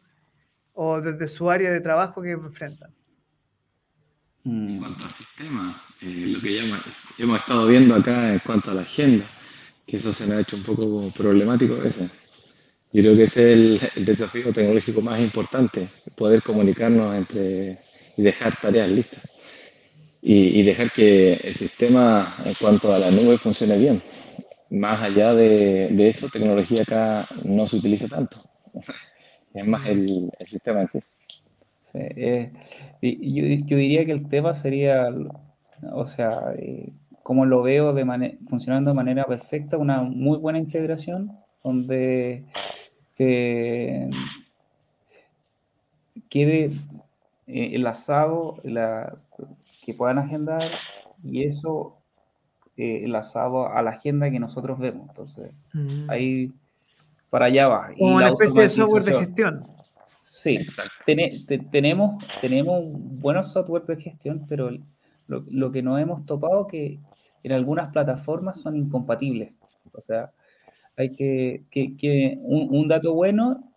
[0.74, 2.92] o desde su área de trabajo que enfrentan?
[4.44, 6.60] En cuanto al sistema, eh, lo que
[7.18, 9.24] hemos estado viendo acá en cuanto a la agenda,
[9.86, 12.10] que eso se me ha hecho un poco problemático a veces.
[12.92, 17.78] Yo creo que ese es el, el desafío tecnológico más importante, poder comunicarnos entre
[18.16, 19.22] y dejar tareas listas
[20.26, 24.02] y, dejar que el sistema en cuanto a la nube funcione bien.
[24.70, 28.42] Más allá de, de eso, tecnología acá no se utiliza tanto.
[29.54, 31.00] Es más el, el sistema en sí.
[31.80, 32.52] sí eh,
[33.00, 35.08] yo, yo, diría que el tema sería,
[35.92, 36.92] o sea, eh,
[37.22, 41.32] como lo veo de funcionando de manera perfecta, una muy buena integración
[41.62, 42.44] donde
[46.28, 46.70] quede
[47.46, 49.16] eh, enlazado la,
[49.84, 50.62] que puedan agendar
[51.22, 51.96] y eso
[52.76, 55.08] eh, enlazado a la agenda que nosotros vemos.
[55.08, 56.10] Entonces, mm.
[56.10, 56.52] ahí
[57.34, 57.90] para allá va.
[57.98, 59.66] Como una especie de software de gestión.
[60.20, 60.60] Sí,
[61.04, 64.70] tenemos, tenemos buenos software de gestión, pero
[65.26, 67.00] lo, que no hemos topado que
[67.42, 69.58] en algunas plataformas son incompatibles.
[69.92, 70.30] O sea,
[70.96, 73.74] hay que, que, un, dato bueno,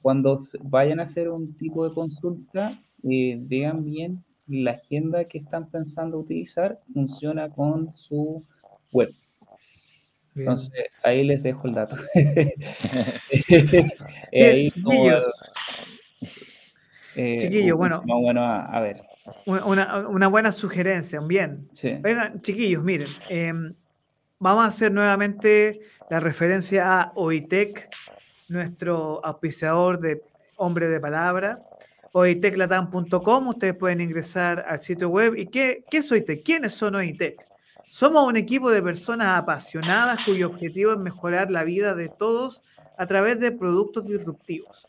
[0.00, 5.38] cuando vayan a hacer un tipo de consulta, eh, vean bien si la agenda que
[5.38, 8.44] están pensando utilizar funciona con su
[8.92, 9.10] web.
[10.36, 11.96] Entonces, ahí les dejo el dato.
[17.16, 18.02] eh, chiquillos, bueno.
[18.04, 19.02] bueno a, ver.
[19.46, 21.68] Una, buena sugerencia, bien.
[22.00, 23.74] Vengan, chiquillos, miren, em,
[24.38, 25.80] vamos a hacer nuevamente
[26.10, 27.88] la referencia a OITEC,
[28.48, 30.22] nuestro auspiciador de
[30.56, 31.62] hombre de palabra.
[32.12, 35.36] OITEClatam.com, ustedes pueden ingresar al sitio web.
[35.36, 36.44] ¿Y qué, qué es OITEC?
[36.44, 37.53] ¿Quiénes son OITEC?
[37.86, 42.62] Somos un equipo de personas apasionadas cuyo objetivo es mejorar la vida de todos
[42.96, 44.86] a través de productos disruptivos.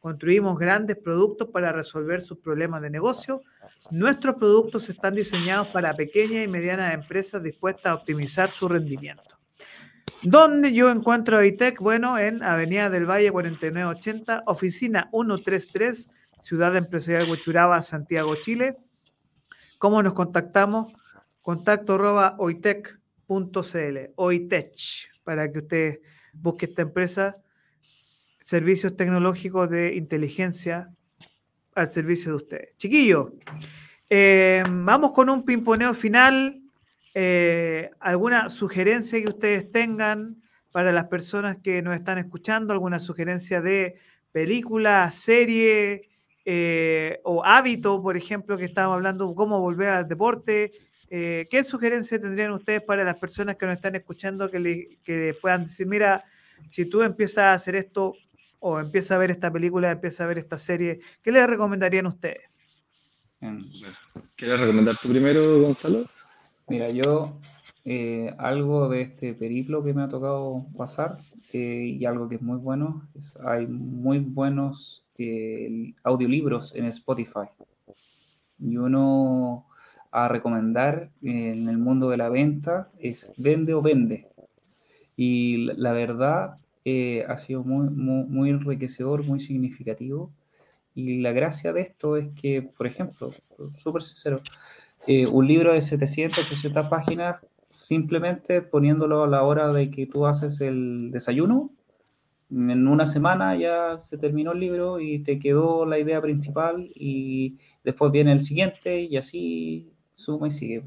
[0.00, 3.42] Construimos grandes productos para resolver sus problemas de negocio.
[3.90, 9.38] Nuestros productos están diseñados para pequeñas y medianas empresas dispuestas a optimizar su rendimiento.
[10.22, 11.80] ¿Dónde yo encuentro a ITEC?
[11.80, 18.76] Bueno, en Avenida del Valle 4980, oficina 133, Ciudad Empresarial Huachuraba, Santiago, Chile.
[19.78, 20.92] ¿Cómo nos contactamos?
[21.48, 22.98] Contacto arroba oitech,
[25.24, 26.00] para que usted
[26.34, 27.38] busque esta empresa,
[28.38, 30.90] servicios tecnológicos de inteligencia
[31.74, 32.76] al servicio de ustedes.
[32.76, 33.32] Chiquillo,
[34.10, 36.60] eh, vamos con un pimponeo final.
[37.14, 42.74] Eh, ¿Alguna sugerencia que ustedes tengan para las personas que nos están escuchando?
[42.74, 43.96] ¿Alguna sugerencia de
[44.32, 46.10] película, serie
[46.44, 50.87] eh, o hábito, por ejemplo, que estábamos hablando, cómo volver al deporte?
[51.10, 55.64] Eh, ¿Qué sugerencia tendrían ustedes para las personas que nos están escuchando que, le, puedan
[55.64, 56.24] decir, mira,
[56.68, 58.14] si tú empiezas a hacer esto
[58.60, 62.44] o empiezas a ver esta película, empiezas a ver esta serie, ¿qué les recomendarían ustedes?
[64.36, 66.04] ¿Quieres recomendar tú primero, Gonzalo?
[66.66, 67.40] Mira, yo
[67.84, 71.16] eh, algo de este periplo que me ha tocado pasar
[71.52, 75.06] eh, y algo que es muy bueno, es, hay muy buenos
[76.04, 77.48] audiolibros en Spotify.
[78.60, 79.67] Y uno
[80.10, 84.28] a recomendar en el mundo de la venta es vende o vende.
[85.16, 90.32] Y la verdad eh, ha sido muy, muy, enriquecedor, muy significativo.
[90.94, 93.32] Y la gracia de esto es que, por ejemplo,
[93.76, 94.40] súper sincero,
[95.06, 97.36] eh, un libro de 700, 800 páginas,
[97.68, 101.70] simplemente poniéndolo a la hora de que tú haces el desayuno,
[102.50, 107.58] en una semana ya se terminó el libro y te quedó la idea principal y
[107.84, 110.82] después viene el siguiente y así suma y sigue.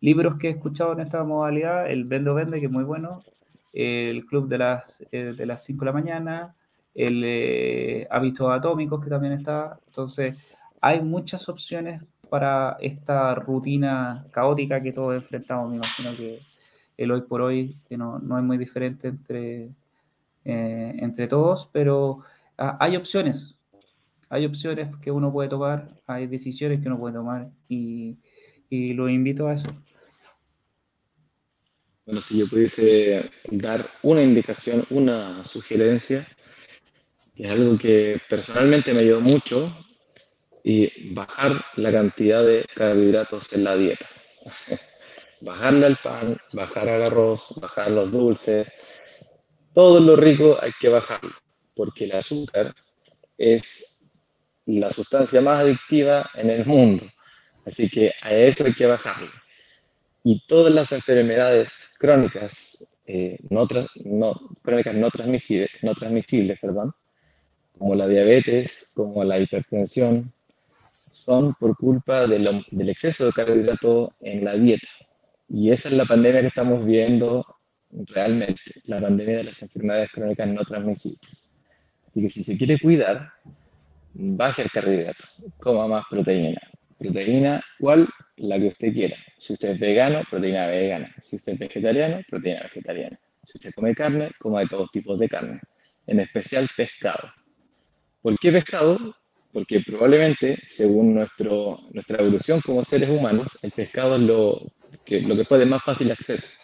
[0.00, 3.22] Libros que he escuchado en esta modalidad, el Vendo Vende, que es muy bueno,
[3.72, 6.54] el Club de las, eh, de las 5 de la mañana,
[6.94, 9.78] el eh, Hábitos Atómicos, que también está.
[9.86, 10.36] Entonces,
[10.80, 15.70] hay muchas opciones para esta rutina caótica que todos enfrentamos.
[15.70, 16.40] Me imagino que
[16.96, 19.70] el hoy por hoy no, no es muy diferente entre,
[20.44, 22.20] eh, entre todos, pero
[22.56, 23.60] ah, hay opciones.
[24.30, 28.18] Hay opciones que uno puede tomar, hay decisiones que uno puede tomar y,
[28.68, 29.68] y lo invito a eso.
[32.06, 36.26] Bueno, si yo pudiese dar una indicación, una sugerencia,
[37.34, 39.72] que es algo que personalmente me ayudó mucho,
[40.64, 44.06] y bajar la cantidad de carbohidratos en la dieta.
[45.40, 48.66] Bajarle al pan, bajar al arroz, bajar los dulces,
[49.72, 51.30] todo lo rico hay que bajarlo,
[51.76, 52.74] porque el azúcar
[53.36, 54.00] es
[54.66, 57.06] la sustancia más adictiva en el mundo.
[57.68, 59.30] Así que a eso hay que bajarlo.
[60.24, 63.68] Y todas las enfermedades crónicas, eh, no,
[64.62, 66.92] crónicas no transmisibles, no transmisibles perdón,
[67.78, 70.32] como la diabetes, como la hipertensión,
[71.10, 74.88] son por culpa del exceso de carbohidrato en la dieta.
[75.48, 77.44] Y esa es la pandemia que estamos viendo
[77.90, 81.48] realmente, la pandemia de las enfermedades crónicas no transmisibles.
[82.06, 83.30] Así que si se quiere cuidar,
[84.14, 85.24] baje el carbohidrato,
[85.58, 86.60] coma más proteína,
[86.98, 88.08] proteína, ¿cuál?
[88.36, 89.16] La que usted quiera.
[89.38, 91.14] Si usted es vegano, proteína vegana.
[91.20, 93.18] Si usted es vegetariano, proteína vegetariana.
[93.44, 95.60] Si usted come carne, coma de todos tipos de carne,
[96.06, 97.32] en especial pescado.
[98.20, 99.14] ¿Por qué pescado?
[99.52, 104.60] Porque probablemente, según nuestro, nuestra evolución como seres humanos, el pescado es lo
[105.04, 106.58] que, lo que puede más fácil acceso.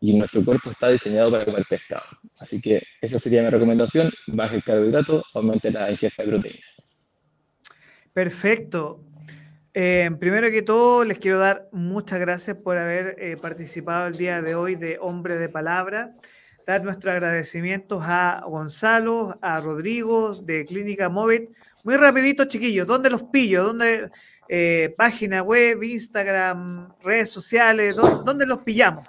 [0.00, 2.04] Y nuestro cuerpo está diseñado para comer pescado.
[2.38, 4.12] Así que esa sería mi recomendación.
[4.26, 6.66] Baje el carbohidrato, aumente la ingesta de proteína.
[8.12, 9.00] Perfecto.
[9.76, 14.40] Eh, primero que todo, les quiero dar muchas gracias por haber eh, participado el día
[14.40, 16.14] de hoy de Hombre de Palabra.
[16.64, 21.48] Dar nuestros agradecimientos a Gonzalo, a Rodrigo de Clínica Móvil.
[21.82, 23.64] Muy rapidito, chiquillos, ¿dónde los pillo?
[23.64, 24.10] ¿Dónde
[24.48, 29.04] eh, página web, Instagram, redes sociales, ¿dónde, los pillamos?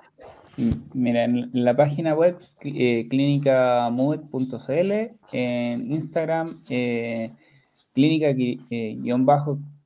[0.94, 4.92] Mira, en la página web clínicamood.cl,
[5.32, 7.30] en Instagram, eh,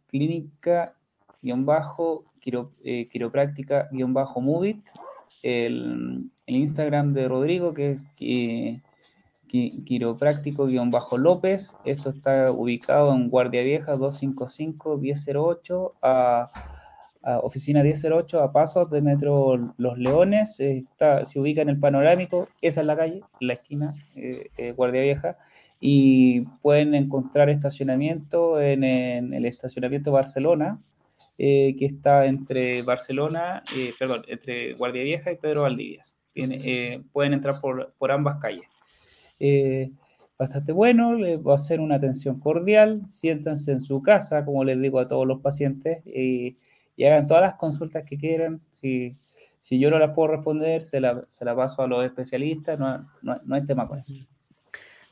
[0.09, 0.93] clínica
[2.83, 3.07] eh,
[4.41, 4.89] movit,
[5.43, 8.03] el, Instagram de Rodrigo que es
[9.49, 11.77] quiropráctico-lópez.
[11.85, 16.49] Esto está ubicado en Guardia Vieja 255-1008, a,
[17.43, 20.59] oficina 1008, a pasos de Metro Los Leones.
[20.59, 25.01] Está, se ubica en el panorámico, esa es la calle, la esquina, eh, eh, Guardia
[25.01, 25.37] Vieja.
[25.79, 30.81] Y pueden encontrar estacionamiento en, el estacionamiento Barcelona,
[31.37, 33.63] eh, que está entre Barcelona,
[33.97, 36.05] perdón, entre Guardia Vieja y Pedro Valdivia.
[36.33, 38.67] Tiene, pueden entrar por, por ambas calles.
[39.39, 39.91] Eh,
[40.37, 44.79] bastante bueno, les va a hacer una atención cordial, siéntanse en su casa, como les
[44.81, 46.55] digo a todos los pacientes, y
[47.05, 48.61] hagan todas las consultas que quieran.
[48.71, 49.15] Si,
[49.59, 53.07] si yo no las puedo responder, se la, se la paso a los especialistas, no,
[53.21, 54.13] no, hay tema con eso.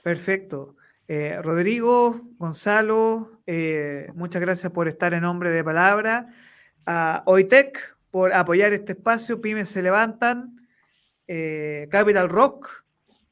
[0.08, 0.78] Perfecto.
[1.10, 6.34] Eh, Rodrigo, Gonzalo, eh, muchas gracias por estar en nombre de Palabra.
[6.86, 10.56] A Oitec por apoyar este espacio, Pymes se levantan.
[11.90, 12.86] Capital Rock,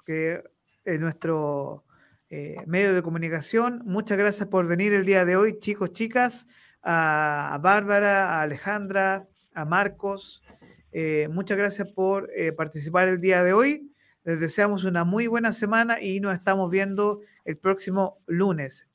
[0.05, 0.43] que
[0.84, 1.86] en nuestro
[2.30, 3.84] eh, medio de comunicación.
[3.86, 6.47] Muchas gracias por venir el día de hoy, chicos, chicas,
[6.84, 10.43] a, Bárbara, a Alejandra, a Marcos.
[10.91, 13.94] Eh, muchas gracias por eh, participar el día de hoy.
[14.26, 18.88] Les deseamos una muy buena semana y nos estamos viendo el próximo lunes.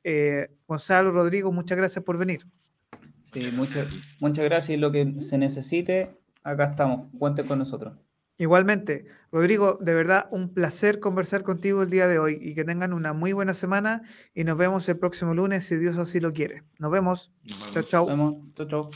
[0.66, 2.46] Gonzalo, Rodrigo, muchas gracias por venir.
[3.32, 3.86] Sí, muchas,
[4.18, 4.76] muchas gracias.
[4.76, 6.10] Y lo que se necesite,
[6.42, 7.08] acá estamos.
[7.18, 7.94] Cuente con nosotros.
[8.38, 12.94] Igualmente, Rodrigo, de verdad un placer conversar contigo el día de hoy y que tengan
[12.94, 14.02] una muy buena semana
[14.34, 16.64] y nos vemos el próximo lunes si Dios así lo quiere.
[16.78, 17.30] Nos vemos.
[17.72, 18.06] Chao, chao.
[18.56, 18.90] Chao, chao.